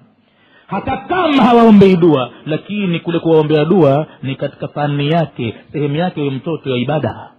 hata 0.74 0.98
kama 0.98 1.44
hawaombei 1.44 1.96
dua 1.96 2.30
lakini 2.46 3.00
kule 3.00 3.20
kuwaombea 3.20 3.66
dua 3.66 4.06
ni 4.24 4.36
katika 4.36 4.68
fani 4.68 5.08
yake 5.10 5.56
sehemu 5.72 5.96
yake 5.96 6.20
huyo 6.20 6.32
mtoto 6.32 6.70
ya 6.70 6.78
ibada. 6.78 7.30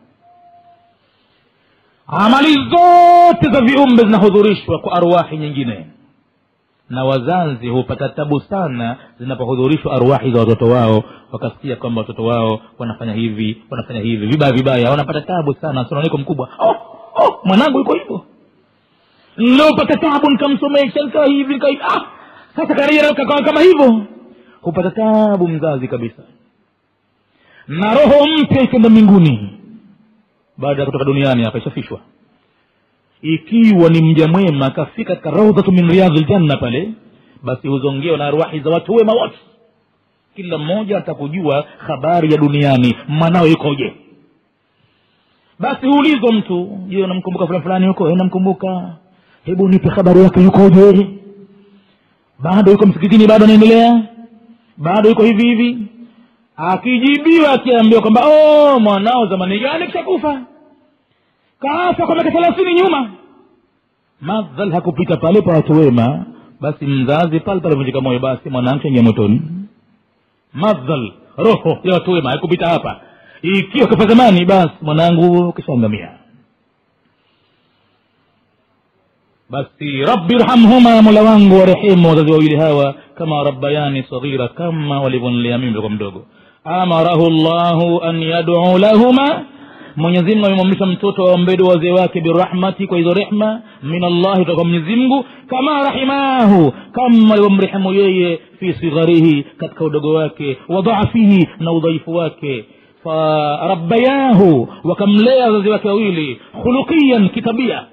Amali 2.07 2.53
zote 2.55 3.51
za 3.53 3.61
viumbe 3.61 4.03
zinahudhurishwa 4.03 4.79
kwa 4.79 4.93
arwahi 4.97 5.37
nyingine. 5.37 5.87
Na 6.91 7.05
wazazi 7.05 7.69
hupata 7.69 8.09
tabu 8.09 8.41
sana 8.41 8.97
zinapohudhurishwa 9.21 9.93
arwahi 9.97 10.33
za 10.33 10.41
watoto 10.41 10.67
wao 10.67 11.05
wakasikia 11.33 11.77
kwamba 11.77 12.01
watoto 12.01 12.25
wao 12.25 12.61
wanafanya 12.79 13.13
hivi 13.13 13.63
wanafanya 13.71 14.01
hivi 14.01 14.27
vibaya 14.27 14.53
vibaya 14.53 14.91
wanapata 14.91 15.21
tabu 15.21 15.55
sana 15.55 15.85
sononeko 15.89 16.19
mkubwa? 16.19 16.49
Oh, 16.59 16.71
oh, 17.25 17.41
mwanangu 17.45 17.79
yuko 17.79 17.95
hivyo. 17.95 18.25
Niliopata 19.37 19.97
tabu 19.97 20.31
nikamsomesha 20.31 21.03
nikawa 21.05 21.27
hivi 21.27 21.55
nikawa 21.55 21.73
ah, 21.73 22.03
sasa 22.57 22.75
karia 22.75 23.15
kakawa 23.15 23.43
kama 23.43 23.61
hivyo 23.61 24.07
hupata 24.61 24.91
tabu 24.91 25.49
mzazi 25.49 25.89
kabisa. 25.89 26.23
Na 27.69 27.95
roho 27.95 28.27
mpya 28.39 28.63
ikenda 28.63 28.89
mbinguni 28.89 29.51
baada 30.59 30.81
ya 30.81 30.87
kutoka 30.87 31.05
duniani 31.05 31.45
hapa 31.45 31.59
ishafishwa. 31.59 32.01
Ikiwa 33.23 33.89
ni 33.89 34.03
mja 34.03 34.29
mwema 34.29 34.67
akafika 34.67 35.17
katika 35.17 35.31
raudhatu 35.31 35.73
min 35.73 35.91
riadhi 35.91 36.21
ljanna 36.21 36.57
pale 36.57 36.93
basi 37.43 37.69
huzongewa 37.69 38.19
na 38.19 38.27
arwahi 38.27 38.61
za 38.61 38.71
watu 38.71 38.95
wema 38.95 39.13
wote. 39.13 39.37
Kila 40.37 40.59
mmoja 40.59 40.99
atakujua 40.99 41.65
habari 41.79 42.33
ya 42.33 42.39
duniani 42.39 42.97
mwanao 43.09 43.47
ikoje 43.47 43.93
basi 45.59 45.87
huulizwa 45.87 46.33
mtu 46.33 46.79
je 46.89 47.05
unamkumbuka 47.05 47.47
fulani 47.47 47.63
fulani 47.63 47.87
huko? 47.87 48.11
"Eh, 48.11 48.17
namkumbuka. 48.17 48.97
Hebu 49.45 49.69
nipe 49.69 49.89
habari 49.89 50.21
yake 50.23 50.41
yukoje 50.43 51.09
bado 52.39 52.73
yuko 52.73 52.87
msikitini 52.87 53.27
bado 53.27 53.45
anaendelea? 53.45 54.03
Bado 54.77 55.09
yuko 55.09 55.23
hivi 55.23 55.43
hivi? 55.49 55.87
Akijibiwa 56.57 57.53
akiambiwa 57.53 58.01
kwamba 58.03 58.21
oh, 58.27 58.81
mwanao 58.81 59.27
zamani 59.27 59.59
gani 59.61 59.87
kishakufa? 59.87 60.41
Kaafa 61.61 62.07
kwa 62.07 62.15
miaka 62.15 62.31
thelathini 62.31 62.75
nyuma. 62.75 63.11
Madhal 64.21 64.73
hakupita 64.73 65.17
pale 65.17 65.43
pa 65.43 65.53
watu 65.53 65.73
wema 65.73 66.27
basi 66.61 66.87
mzazi 66.87 67.41
pale 67.41 67.61
palivunjika 67.61 68.01
moyo 68.01 68.19
basi 68.19 68.51
mwanangu 68.51 68.83
chaingia 68.83 69.03
motoni. 69.03 69.43
Madhal 70.53 71.13
roho 71.37 71.79
ya 71.85 71.95
watu 71.95 72.11
wema 72.13 72.31
haikupita 72.31 72.69
hapa. 72.69 73.01
Ikiwa 73.43 73.87
kafa 73.89 74.07
zamani 74.07 74.45
basi 74.45 74.71
mwanangu 74.83 75.53
kishaangamia 75.53 76.09
basi 79.51 80.03
rabbi 80.07 80.35
rhamhuma 80.39 81.03
mola 81.03 81.23
wangu 81.23 81.55
warehemu 81.61 82.09
wazazi 82.09 82.33
wawili 82.33 82.57
hawa 82.57 82.95
kama 83.15 83.43
rabbayani 83.45 84.03
saghira 84.11 84.49
kama 84.49 85.01
walivyonilea 85.01 85.59
mimi 85.59 85.71
mtoka 85.71 85.89
mdogo 85.89 86.27
amarahu 86.65 87.31
llahu 87.31 88.03
an 88.03 88.23
yaduu 88.23 88.79
lahuma 88.79 89.45
mwenyezi 89.97 90.35
mungu 90.35 90.47
amemwamrisha 90.47 90.87
mtoto 90.87 91.27
aombee 91.27 91.57
dua 91.57 91.69
wazee 91.69 91.91
wake 91.91 92.21
birahmati 92.21 92.87
kwa 92.87 92.99
hizo 92.99 93.15
rehma 93.15 93.61
min 93.83 94.05
allahi 94.05 94.39
kutoka 94.39 94.55
kwa 94.55 94.65
mwenyezi 94.65 94.97
mungu 94.97 95.25
kama 95.47 95.83
rahimahu 95.85 96.73
kama 96.93 97.33
alivyomrehemu 97.35 97.93
yeye 97.93 98.39
fi 98.61 98.73
sigharihi 98.73 99.45
katika 99.59 99.85
udogo 99.85 100.15
wake 100.15 100.57
wa 100.69 100.83
dhaafihi 100.83 101.49
na 101.61 101.73
udhaifu 101.73 102.15
wake 102.15 102.65
farabbayahu 103.05 104.69
wakamlea 104.85 105.45
wazazi 105.47 105.69
wake 105.69 105.89
wawili 105.89 106.41
khuluqiyan 106.63 107.29
kitabia 107.29 107.85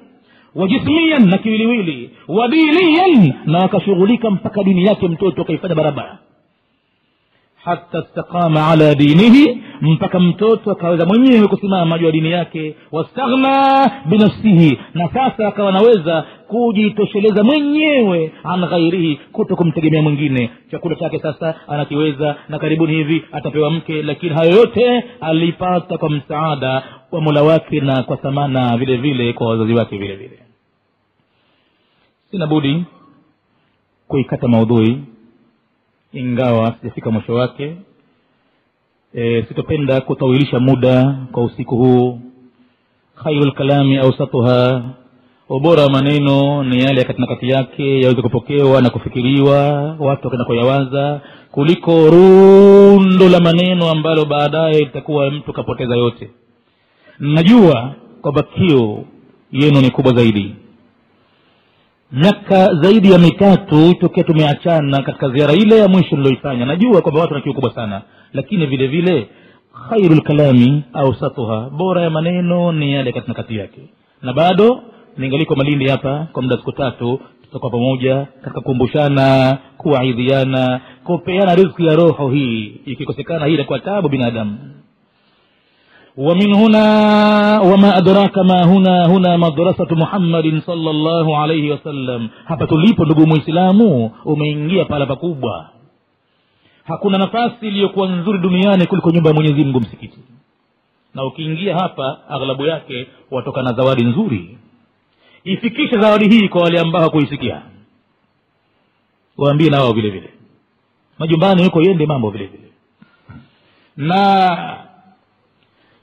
وجسميا 0.55 1.19
نكيلويلي 1.19 2.09
وديليا 2.27 3.07
لا 3.45 3.67
كشغلك 3.67 4.25
مفكا 4.25 4.61
دنياك 4.63 5.03
متوت 5.03 5.39
وكيفاد 5.39 5.73
برابا 5.73 6.05
hata 7.63 8.01
staqama 8.03 8.67
ala 8.67 8.95
dinihi 8.95 9.63
mpaka 9.81 10.19
mtoto 10.19 10.71
akaweza 10.71 11.05
mwenyewe 11.05 11.47
kusimama 11.47 11.97
juu 11.99 12.05
ya 12.05 12.11
dini 12.11 12.31
yake 12.31 12.75
wastaghna 12.91 13.91
binafsihi 14.05 14.79
na 14.93 15.09
sasa 15.13 15.47
akawa 15.47 15.69
anaweza 15.69 16.25
kujitosheleza 16.47 17.43
mwenyewe 17.43 18.31
an 18.43 18.65
ghairihi 18.65 19.19
kuto 19.31 19.55
kumtegemea 19.55 20.01
mwingine. 20.01 20.49
Chakula 20.71 20.95
chake 20.95 21.19
sasa 21.19 21.55
anakiweza 21.67 22.35
na 22.49 22.59
karibuni 22.59 22.93
hivi 22.93 23.23
atapewa 23.31 23.71
mke 23.71 24.03
lakini 24.03 24.35
hayo 24.35 24.51
yote 24.51 25.03
alipata 25.21 25.97
kwa 25.97 26.09
msaada 26.09 26.83
wa 27.11 27.21
mola 27.21 27.43
wake 27.43 27.79
na 27.81 28.03
kwa 28.03 28.17
thamana 28.17 28.77
vile 28.77 28.97
vile 28.97 29.33
kwa 29.33 29.47
wazazi 29.47 29.73
wake 29.73 29.97
vile 29.97 30.15
vile. 30.15 30.39
Sina 32.31 32.47
budi 32.47 32.83
kuikata 34.07 34.47
maudhui 34.47 34.99
ingawa 36.13 36.75
sijafika 36.81 37.11
mwisho 37.11 37.33
wake 37.33 37.75
e, 39.13 39.43
sitopenda 39.47 40.01
kutawilisha 40.01 40.59
muda 40.59 41.15
kwa 41.31 41.43
usiku 41.43 41.75
huu. 41.77 42.19
Khairu 43.23 43.45
lkalami 43.45 43.97
ausatuha 43.97 44.83
ubora 45.49 45.83
wa 45.83 45.89
maneno 45.89 46.63
ni 46.63 46.79
yale 46.83 47.01
ya 47.01 47.13
kati 47.27 47.49
yake 47.49 47.99
yaweze 48.01 48.21
kupokewa 48.21 48.81
na 48.81 48.89
kufikiriwa 48.89 49.57
watu 49.99 50.27
wakinakoyawaza 50.27 51.21
kuliko 51.51 52.09
rundo 52.09 53.29
la 53.29 53.39
maneno 53.39 53.89
ambalo 53.89 54.25
baadaye 54.25 54.79
litakuwa 54.79 55.31
mtu 55.31 55.53
kapoteza 55.53 55.95
yote. 55.95 56.29
Najua 57.19 57.95
kwamba 58.21 58.43
kio 58.43 59.03
yenu 59.51 59.81
ni 59.81 59.89
kubwa 59.91 60.13
zaidi 60.13 60.55
miaka 62.11 62.75
zaidi 62.75 63.11
ya 63.11 63.17
mitatu 63.19 63.93
tokea 63.93 64.23
tumeachana 64.23 65.01
katika 65.01 65.29
ziara 65.29 65.53
ile 65.53 65.77
ya 65.77 65.87
mwisho 65.87 66.15
niloifanya 66.15 66.65
najua 66.65 67.01
kwamba 67.01 67.21
watu 67.21 67.33
na 67.33 67.41
kiu 67.41 67.53
kubwa 67.53 67.73
sana 67.75 68.01
lakini 68.33 68.65
vile 68.65 68.87
vile 68.87 69.29
khairu 69.89 70.15
lkalami 70.15 70.83
ausatuha 70.93 71.69
bora 71.69 72.01
ya 72.01 72.09
maneno 72.09 72.71
ni 72.71 72.93
yale 72.93 73.11
katina 73.11 73.33
kati 73.33 73.57
yake. 73.57 73.81
Na 74.21 74.33
bado 74.33 74.81
ningaliko 75.17 75.55
malindi 75.55 75.87
hapa 75.87 76.27
kwa 76.33 76.41
muda 76.41 76.57
siku 76.57 76.71
tatu 76.71 77.19
tutakuwa 77.43 77.71
pamoja 77.71 78.15
katika 78.41 78.51
kukumbushana 78.61 79.57
kuwaidhiana 79.77 80.81
kupeana 81.03 81.55
rizki 81.55 81.85
ya 81.85 81.95
roho 81.95 82.29
hii. 82.29 82.65
Ikikosekana 82.85 83.45
hii 83.45 83.53
inakuwa 83.53 83.79
tabu 83.79 84.09
binadamu 84.09 84.57
ومن 86.16 86.54
هنا 86.54 86.86
وما 87.60 87.98
أدراك 87.98 88.38
ما 88.38 88.64
هنا 88.64 89.06
هنا 89.06 89.36
مدرسة 89.36 89.86
محمد 89.90 90.62
صلى 90.66 90.90
الله 90.90 91.36
عليه 91.38 91.72
وسلم 91.72 92.28
hapa 92.44 92.66
tulipo 92.66 93.04
ndugu 93.04 93.26
mwislamu 93.26 94.10
umeingia 94.24 94.84
pahala 94.84 95.06
pakubwa 95.06 95.70
hakuna 96.84 97.18
nafasi 97.18 97.68
iliyokuwa 97.68 98.08
nzuri 98.08 98.38
duniani 98.38 98.86
kuliko 98.86 99.10
nyumba 99.10 99.30
ya 99.30 99.34
mwenyezi 99.34 99.64
mungu 99.64 99.80
msikiti 99.80 100.18
na 101.14 101.24
ukiingia 101.24 101.76
hapa 101.76 102.18
aghlabu 102.28 102.66
yake 102.66 103.06
watoka 103.30 103.62
na 103.62 103.72
zawadi 103.72 104.04
nzuri 104.04 104.58
ifikishe 105.44 106.00
zawadi 106.00 106.28
hii 106.28 106.48
kwa 106.48 106.62
wale 106.62 106.80
ambao 106.80 107.02
hakuisikia 107.02 107.62
waambie 109.38 109.70
na 109.70 109.80
wao 109.80 109.92
vile 109.92 110.10
vile 110.10 110.30
majumbani 111.18 111.64
huko 111.64 111.82
yende 111.82 112.06
mambo 112.06 112.30
vile 112.30 112.46
vile 112.46 112.68
na 113.96 114.56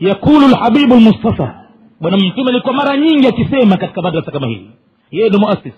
yakulu 0.01 0.49
lhabibu 0.49 0.95
lmustafa 0.95 1.55
bwana 2.01 2.17
mtume 2.17 2.51
alikuwa 2.51 2.75
mara 2.75 2.97
nyingi 2.97 3.27
akisema 3.27 3.77
katika 3.77 4.03
madrasa 4.03 4.31
kama 4.31 4.47
hii. 4.47 4.71
Yeye 5.11 5.29
ndo 5.29 5.39
muasis 5.39 5.73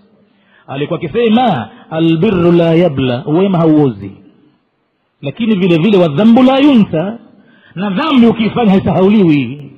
alikuwa 0.67 0.99
akisema 0.99 1.69
albiru 1.91 2.53
la 2.53 2.75
yabla 2.75 3.23
wema 3.27 3.59
hauozi. 3.59 4.11
Lakini 5.23 5.55
vile 5.59 5.77
vile 5.79 5.99
wadhambu 5.99 6.43
la 6.43 6.59
yunsa 6.59 7.19
na 7.75 7.91
dhambi 7.91 8.27
ukiifanya 8.27 8.71
haisahauliwi. 8.71 9.71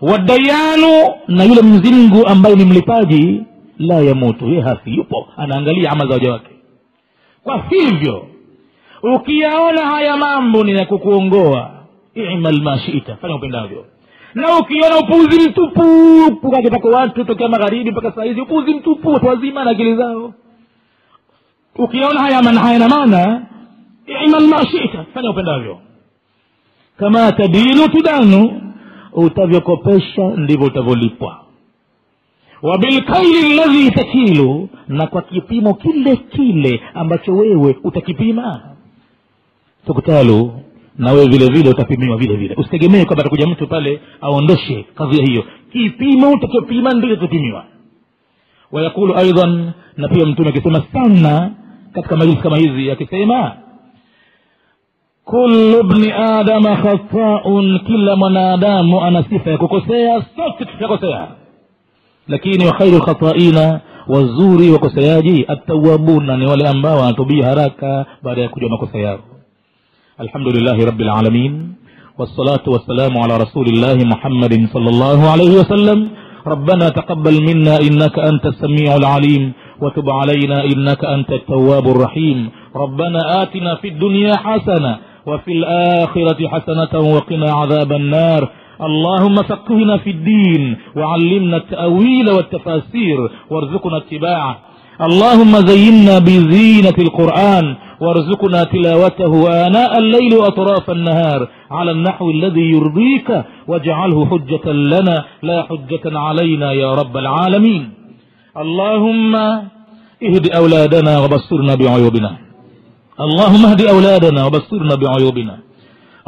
Wadayanu 0.00 1.14
na 1.28 1.44
yule 1.44 1.62
mwenyezimngu 1.62 2.26
ambaye 2.26 2.56
ni 2.56 2.64
mlipaji 2.64 3.42
la 3.78 3.94
yamutu. 3.94 4.48
Ye 4.48 4.60
hafi 4.60 4.94
yupo 4.96 5.28
anaangalia 5.36 5.90
ama 5.90 6.06
za 6.06 6.12
waja 6.14 6.32
wake. 6.32 6.50
Kwa 7.44 7.64
hivyo 7.70 8.26
ukiyaona 9.16 9.86
haya 9.86 10.16
mambo 10.16 10.64
ni 10.64 10.72
ya 10.72 10.86
kukuongoa 10.86 11.70
imal 12.14 12.62
ma 12.62 12.78
shita. 12.78 13.16
Fanya 13.16 13.34
upendavyo. 13.34 13.86
Na 14.34 14.58
ukiona 14.58 14.98
upuzi 14.98 15.48
mtupu 15.48 16.50
kakitako 16.50 16.88
watu 16.88 17.24
tokea 17.24 17.48
magharibi 17.48 17.90
mpaka 17.90 18.12
saa 18.12 18.24
hizi 18.24 18.40
upuzi 18.40 18.74
mtupu 18.74 19.08
watu 19.08 19.26
wazima 19.26 19.64
na 19.64 19.70
akili 19.70 19.96
zao. 19.96 20.34
Ukiona 21.76 22.20
haya 22.20 22.42
mana 22.42 22.60
hayana 22.60 22.88
maana 22.88 23.42
imal 24.26 24.46
ma 24.48 24.66
shita. 24.66 25.04
Fanya 25.14 25.30
upendavyo. 25.30 25.78
Kama 26.98 27.32
tadinu 27.32 27.88
tudanu 27.88 28.62
utavyokopesha 29.12 30.28
ndivyo 30.36 30.66
utavyolipwa. 30.66 31.38
Wabilkaili 32.62 33.54
ladhi 33.54 33.90
takilu 33.90 34.68
na 34.88 35.06
kwa 35.06 35.22
kipimo 35.22 35.74
kile 35.74 36.16
kile 36.16 36.80
ambacho 36.94 37.32
wewe 37.36 37.78
utakipima. 37.84 38.62
Tuktalu 39.86 40.52
na 40.98 41.12
wewe 41.12 41.28
vile 41.28 41.46
vile 41.46 41.70
utapimiwa 41.70 42.16
vile 42.16 42.36
vile. 42.36 42.54
Usitegemee 42.54 43.04
kwamba 43.04 43.20
atakuja 43.20 43.46
mtu 43.46 43.66
pale 43.66 44.00
aondoshe 44.20 44.86
kadhia 44.94 45.24
hiyo. 45.24 45.44
Kipimo 45.72 46.30
utachopima 46.30 46.90
ndicho 46.94 47.14
tutapimiwa 47.16 47.64
wayaqulu 48.72 49.16
aidan 49.16 49.70
na 49.96 50.08
pia 50.08 50.26
mtume 50.26 50.48
akisema 50.48 50.82
sana 50.92 51.50
katika 51.92 52.16
majlisi 52.16 52.42
kama 52.42 52.56
hizi 52.56 52.90
akisema 52.90 53.52
kullu 55.24 55.82
bni 55.84 56.12
adama 56.12 56.76
khataun 56.76 57.78
kila 57.86 58.16
mwanadamu 58.16 59.00
ana 59.04 59.22
sifa 59.22 59.50
ya 59.50 59.58
kukosea 59.58 60.24
sote 60.36 60.64
tutakosea. 60.64 61.28
Lakini 62.28 62.66
wa 62.66 62.72
khairu 62.72 62.96
lkhataina 62.98 63.80
wazuri 64.08 64.70
wakoseaji 64.70 65.44
atawabuna 65.48 66.36
ni 66.36 66.46
wale 66.46 66.68
ambao 66.68 66.98
wanatubia 67.00 67.46
haraka 67.46 68.06
baada 68.22 68.42
ya 68.42 68.48
kujua 68.48 68.70
makosa 68.70 68.98
yao 68.98 69.18
alhamdulillahi 70.22 70.86
rabbil 70.86 71.10
alamin 71.10 71.52
والصلاة 72.18 72.62
والسلام 72.66 73.12
على 73.18 73.34
رسول 73.36 73.66
الله 73.66 73.96
محمد 74.04 74.54
صلى 74.74 74.88
الله 74.94 75.18
عليه 75.32 75.52
وسلم. 75.60 75.98
ربنا 76.46 76.88
تقبل 76.88 77.42
منا 77.48 77.74
إنك 77.86 78.18
أنت 78.18 78.44
السميع 78.46 78.96
العليم. 78.96 79.52
وتب 79.82 80.10
علينا 80.10 80.64
إنك 80.64 81.04
أنت 81.04 81.30
التواب 81.32 81.88
الرحيم. 81.88 82.38
ربنا 82.76 83.42
آتنا 83.42 83.74
في 83.74 83.88
الدنيا 83.88 84.36
حسنة 84.36 84.92
وفي 85.26 85.52
الآخرة 85.52 86.40
حسنة 86.48 86.92
وقنا 87.14 87.50
عذاب 87.60 87.92
النار. 87.92 88.42
اللهم 88.88 89.36
فقهنا 89.42 89.96
في 89.96 90.10
الدين 90.10 90.76
وعلمنا 90.96 91.56
التأويل 91.56 92.26
والتفاسير 92.30 93.18
وارزقنا 93.50 93.96
اتباعه. 93.96 94.54
اللهم 95.08 95.52
زينا 95.72 96.14
بزينة 96.18 96.98
القرآن 96.98 97.76
وارزقنا 98.02 98.60
تلاوته 98.64 99.32
آناء 99.66 99.98
الليل 99.98 100.32
وأطراف 100.40 100.90
النهار 100.90 101.40
على 101.70 101.90
النحو 101.90 102.30
الذي 102.30 102.66
يرضيك 102.76 103.28
واجعله 103.68 104.18
حجة 104.30 104.66
لنا 104.72 105.16
لا 105.42 105.58
حجة 105.68 106.04
علينا 106.26 106.68
يا 106.82 106.90
رب 107.00 107.14
العالمين. 107.16 107.82
اللهم 108.64 109.34
اهد 110.28 110.44
أولادنا 110.60 111.12
وبصرنا 111.22 111.74
بعيوبنا. 111.74 112.32
اللهم 113.26 113.62
اهد 113.70 113.82
أولادنا 113.94 114.40
وبصرنا 114.46 114.94
بعيوبنا. 115.02 115.54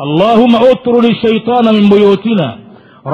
اللهم 0.07 0.53
اطرد 0.57 1.05
الشيطان 1.15 1.65
من 1.77 1.85
بيوتنا. 1.95 2.49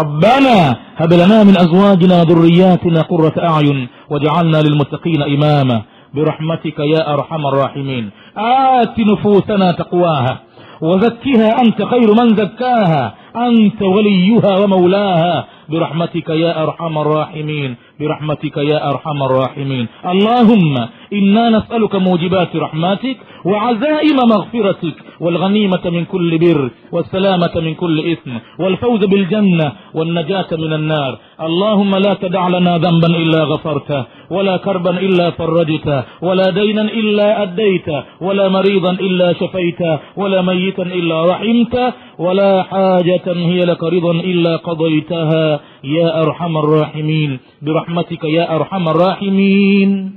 ربنا 0.00 0.56
هب 1.00 1.12
لنا 1.22 1.38
من 1.48 1.54
أزواجنا 1.64 2.16
وذرياتنا 2.20 3.00
قرة 3.12 3.36
أعين 3.50 3.78
واجعلنا 4.10 4.58
للمتقين 4.66 5.22
إماما. 5.22 5.82
برحمتك 6.14 6.78
يا 6.78 7.14
أرحم 7.14 7.46
الراحمين. 7.46 8.10
آت 8.36 9.00
نفوسنا 9.00 9.72
تقواها 9.72 10.38
وزكها 10.80 11.48
أنت 11.62 11.82
خير 11.82 12.08
من 12.20 12.36
زكاها 12.36 13.14
أنت 13.36 13.82
وليها 13.82 14.58
ومولاها. 14.64 15.44
برحمتك 15.68 16.28
يا 16.28 16.62
أرحم 16.62 16.98
الراحمين. 16.98 17.76
برحمتك 18.00 18.56
يا 18.56 18.90
أرحم 18.90 19.22
الراحمين. 19.22 19.86
اللهم 20.12 20.74
إنا 21.12 21.44
نسألك 21.56 21.94
موجبات 21.94 22.56
رحمتك 22.56 23.16
وعزائم 23.44 24.18
مغفرتك 24.34 24.96
والغنيمة 25.20 25.84
من 25.84 26.04
كل 26.04 26.38
بر 26.38 26.70
والسلامة 26.92 27.54
من 27.66 27.74
كل 27.74 27.96
إثم 28.12 28.32
والفوز 28.58 29.04
بالجنة 29.04 29.72
والنجاة 29.94 30.50
من 30.52 30.72
النار. 30.72 31.18
اللهم 31.40 31.92
لا 31.96 32.14
تدع 32.14 32.48
لنا 32.48 32.78
ذنبا 32.78 33.06
إلا 33.22 33.40
غفرته 33.44 34.04
ولا 34.30 34.56
كربا 34.56 34.90
إلا 35.06 35.30
فرجته 35.30 36.02
ولا 36.22 36.50
دينا 36.50 36.82
إلا 36.82 37.42
أديته 37.42 38.02
ولا 38.20 38.48
مريضا 38.48 38.90
إلا 38.90 39.32
شفيته 39.32 39.98
ولا 40.16 40.42
ميتا 40.42 40.82
إلا 40.82 41.18
رحمته 41.32 41.92
ولا 42.18 42.62
حاجة 42.62 43.26
هي 43.26 43.64
لك 43.64 43.82
رضا 43.84 44.12
إلا 44.12 44.56
قضيتها. 44.56 45.60
يا 45.84 46.22
أرحم 46.22 46.56
الراحمين. 46.58 47.38
برحمتك 47.62 48.24
يا 48.24 48.56
أرحم 48.56 48.88
الراحمين. 48.88 50.12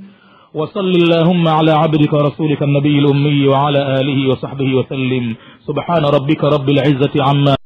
وصل 0.54 0.90
اللهم 0.90 1.48
على 1.48 1.72
عبدك 1.72 2.12
ورسولك 2.12 2.62
النبي 2.62 2.98
الأمي 2.98 3.48
وعلى 3.48 4.00
آله 4.00 4.30
وصحبه 4.30 4.74
وسلم. 4.74 5.34
سبحان 5.66 6.04
ربك 6.04 6.44
رب 6.44 6.68
العزة 6.68 7.14
عما 7.16 7.56